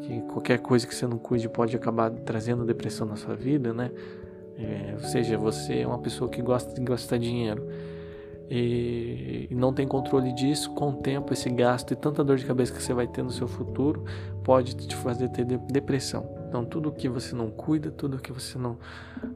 [0.00, 3.90] que qualquer coisa que você não cuide pode acabar trazendo depressão na sua vida, né?
[4.56, 7.68] É, ou seja, você é uma pessoa que gosta de gastar dinheiro
[8.48, 12.46] e, e não tem controle disso, com o tempo, esse gasto e tanta dor de
[12.46, 14.02] cabeça que você vai ter no seu futuro
[14.42, 16.37] pode te fazer ter depressão.
[16.48, 18.78] Então, tudo que você não cuida, tudo que você não,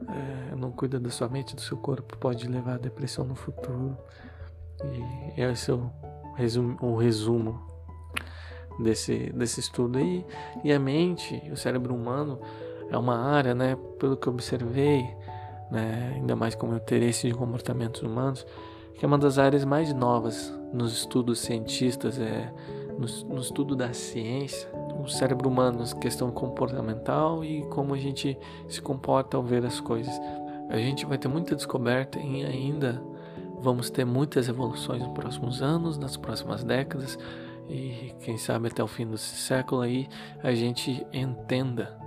[0.09, 3.95] é, não cuida da sua mente, do seu corpo, pode levar à depressão no futuro.
[5.35, 5.91] E esse é o
[6.35, 7.61] resumo, o resumo
[8.79, 10.25] desse, desse estudo aí.
[10.63, 12.39] E a mente, o cérebro humano,
[12.89, 15.07] é uma área, né, pelo que eu observei,
[15.69, 18.43] né, ainda mais com o meu interesse de comportamentos humanos,
[18.95, 22.51] que é uma das áreas mais novas nos estudos cientistas, é,
[22.97, 24.67] no, no estudo da ciência
[25.01, 28.37] o cérebro humano, questão comportamental e como a gente
[28.67, 30.13] se comporta ao ver as coisas.
[30.69, 33.01] A gente vai ter muita descoberta e ainda
[33.59, 37.17] vamos ter muitas evoluções nos próximos anos, nas próximas décadas
[37.69, 40.07] e quem sabe até o fim do século aí
[40.43, 41.97] a gente entenda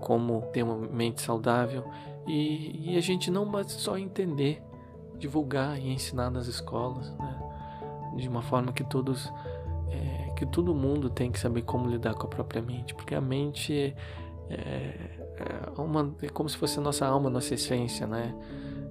[0.00, 1.84] como ter uma mente saudável
[2.26, 4.62] e, e a gente não basta só entender,
[5.18, 7.38] divulgar e ensinar nas escolas, né?
[8.16, 9.32] de uma forma que todos
[9.90, 13.20] é, que todo mundo tem que saber como lidar com a própria mente, porque a
[13.20, 13.94] mente
[14.50, 18.34] é, é, uma, é como se fosse a nossa alma, a nossa essência, né?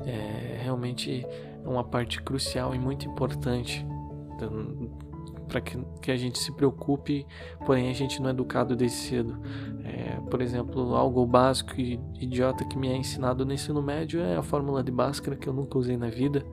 [0.06, 1.28] É realmente
[1.66, 3.86] uma parte crucial e muito importante
[5.48, 7.28] para que, que a gente se preocupe,
[7.66, 9.38] porém a gente não é educado desde cedo.
[9.84, 14.38] É, por exemplo, algo básico e idiota que me é ensinado no ensino médio é
[14.38, 16.46] a fórmula de Bhaskara que eu nunca usei na vida.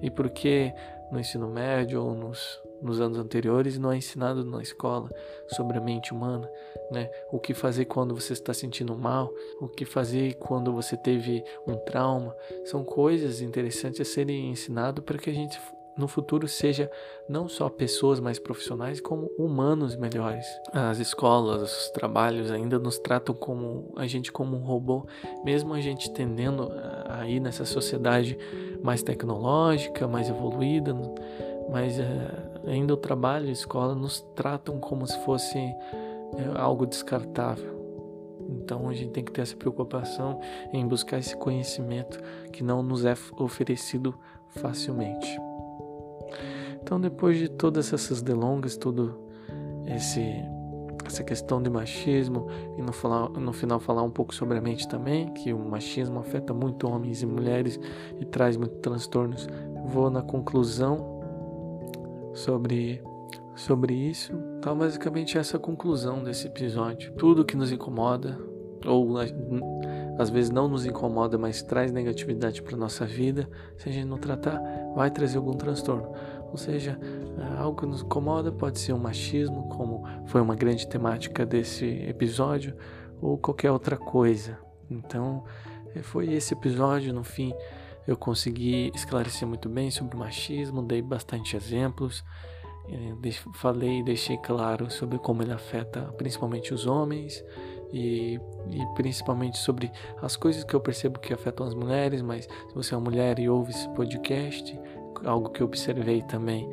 [0.00, 0.72] E porque
[1.10, 5.08] no ensino médio ou nos nos anos anteriores não é ensinado na escola
[5.48, 6.50] sobre a mente humana,
[6.90, 7.10] né?
[7.30, 11.76] O que fazer quando você está sentindo mal, o que fazer quando você teve um
[11.76, 15.58] trauma, são coisas interessantes a serem ensinadas para que a gente
[15.96, 16.90] no futuro seja
[17.28, 20.46] não só pessoas mais profissionais, como humanos melhores.
[20.72, 25.06] As escolas, os trabalhos ainda nos tratam como a gente como um robô,
[25.44, 26.70] mesmo a gente tendendo
[27.06, 28.38] a ir nessa sociedade
[28.82, 30.94] mais tecnológica, mais evoluída,
[31.70, 35.74] mas uh, ainda o trabalho e a escola nos tratam como se fosse é,
[36.56, 37.80] algo descartável.
[38.48, 40.40] Então a gente tem que ter essa preocupação
[40.72, 42.20] em buscar esse conhecimento
[42.52, 44.14] que não nos é oferecido
[44.48, 45.38] facilmente.
[46.82, 49.18] Então depois de todas essas delongas, todo
[49.86, 50.22] esse
[51.04, 52.46] essa questão de machismo
[52.78, 56.20] e no, falar, no final falar um pouco sobre a mente também, que o machismo
[56.20, 57.78] afeta muito homens e mulheres
[58.20, 59.46] e traz muitos transtornos.
[59.84, 61.11] Vou na conclusão
[62.34, 63.02] sobre
[63.54, 64.32] sobre isso.
[64.58, 67.12] Então, basicamente essa é conclusão desse episódio.
[67.14, 68.38] Tudo que nos incomoda
[68.86, 69.16] ou
[70.18, 74.18] às vezes não nos incomoda, mas traz negatividade para nossa vida, se a gente não
[74.18, 74.60] tratar,
[74.94, 76.12] vai trazer algum transtorno.
[76.50, 76.98] Ou seja,
[77.38, 81.46] é, algo que nos incomoda pode ser o um machismo, como foi uma grande temática
[81.46, 82.74] desse episódio,
[83.20, 84.58] ou qualquer outra coisa.
[84.90, 85.44] Então,
[85.94, 87.54] é, foi esse episódio, no fim,
[88.06, 92.24] eu consegui esclarecer muito bem sobre o machismo, dei bastante exemplos,
[92.88, 97.44] é, falei e deixei claro sobre como ele afeta principalmente os homens
[97.92, 98.40] e,
[98.70, 99.90] e, principalmente sobre
[100.20, 103.38] as coisas que eu percebo que afetam as mulheres, mas se você é uma mulher
[103.38, 104.78] e ouve esse podcast,
[105.24, 106.68] algo que eu observei também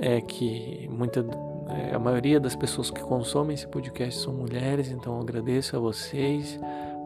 [0.00, 1.20] é que muita
[1.68, 5.80] é, a maioria das pessoas que consomem esse podcast são mulheres, então eu agradeço a
[5.80, 6.58] vocês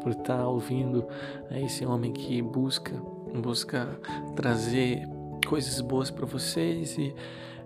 [0.02, 1.06] por estar ouvindo
[1.50, 2.94] esse homem que busca
[3.34, 3.98] busca
[4.36, 5.06] trazer
[5.46, 7.14] coisas boas para vocês e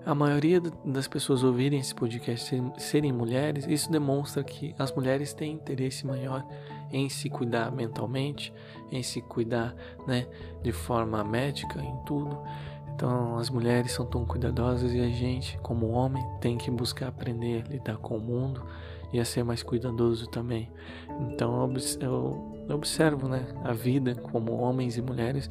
[0.05, 5.53] a maioria das pessoas ouvirem esse podcast serem mulheres, isso demonstra que as mulheres têm
[5.53, 6.45] interesse maior
[6.91, 8.53] em se cuidar mentalmente,
[8.91, 9.75] em se cuidar
[10.07, 10.27] né,
[10.61, 12.37] de forma médica, em tudo.
[12.95, 17.65] Então, as mulheres são tão cuidadosas e a gente, como homem, tem que buscar aprender
[17.65, 18.67] a lidar com o mundo
[19.13, 20.71] e a ser mais cuidadoso também.
[21.21, 25.49] Então, eu observo né, a vida como homens e mulheres,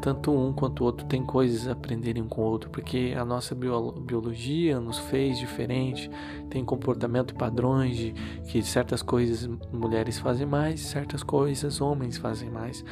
[0.00, 3.24] tanto um quanto o outro tem coisas a aprenderem um com o outro, porque a
[3.24, 6.10] nossa biologia nos fez diferente,
[6.50, 8.12] tem comportamento padrões de
[8.48, 12.84] que certas coisas mulheres fazem mais, certas coisas homens fazem mais.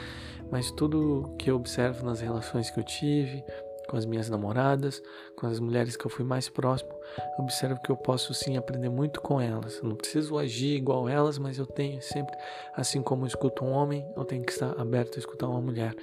[0.51, 3.43] Mas tudo que eu observo nas relações que eu tive,
[3.89, 5.03] com as minhas namoradas,
[5.45, 6.91] com as mulheres que eu fui mais próximo,
[7.39, 9.77] observo que eu posso sim aprender muito com elas.
[9.77, 12.35] Eu não preciso agir igual elas, mas eu tenho sempre,
[12.75, 15.95] assim como eu escuto um homem, eu tenho que estar aberto a escutar uma mulher.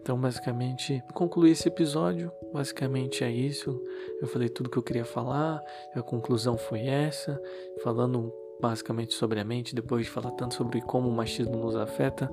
[0.00, 2.30] Então, basicamente, concluí esse episódio.
[2.52, 3.82] Basicamente é isso.
[4.22, 5.60] Eu falei tudo que eu queria falar.
[5.92, 7.42] A conclusão foi essa,
[7.82, 12.30] falando basicamente sobre a mente, depois de falar tanto sobre como o machismo nos afeta.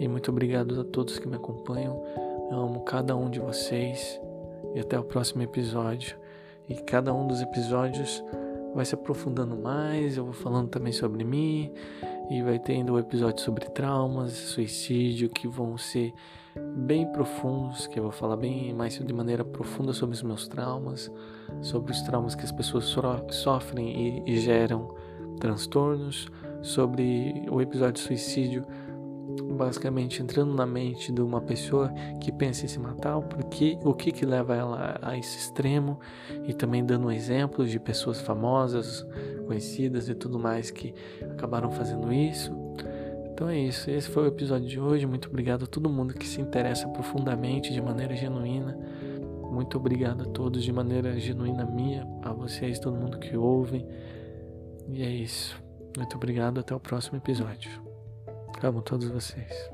[0.00, 2.04] E muito obrigado a todos que me acompanham.
[2.50, 4.20] Eu amo cada um de vocês
[4.78, 6.16] e até o próximo episódio.
[6.68, 8.22] E cada um dos episódios
[8.74, 11.72] vai se aprofundando mais, eu vou falando também sobre mim
[12.30, 16.12] e vai tendo um episódio sobre traumas, suicídio que vão ser
[16.76, 21.10] bem profundos, que eu vou falar bem mais de maneira profunda sobre os meus traumas,
[21.60, 22.94] sobre os traumas que as pessoas
[23.30, 24.94] sofrem e, e geram
[25.40, 26.28] transtornos,
[26.62, 28.64] sobre o episódio suicídio
[29.40, 34.12] basicamente entrando na mente de uma pessoa que pensa em se matar, porque o que
[34.12, 35.98] que leva ela a esse extremo
[36.46, 39.06] e também dando exemplos de pessoas famosas,
[39.46, 40.94] conhecidas e tudo mais que
[41.30, 42.52] acabaram fazendo isso.
[43.32, 45.06] Então é isso, esse foi o episódio de hoje.
[45.06, 48.76] Muito obrigado a todo mundo que se interessa profundamente de maneira genuína.
[49.50, 53.86] Muito obrigado a todos de maneira genuína minha, a vocês, todo mundo que ouve.
[54.88, 55.60] E é isso.
[55.96, 57.87] Muito obrigado, até o próximo episódio.
[58.62, 59.70] Amo todos vocês.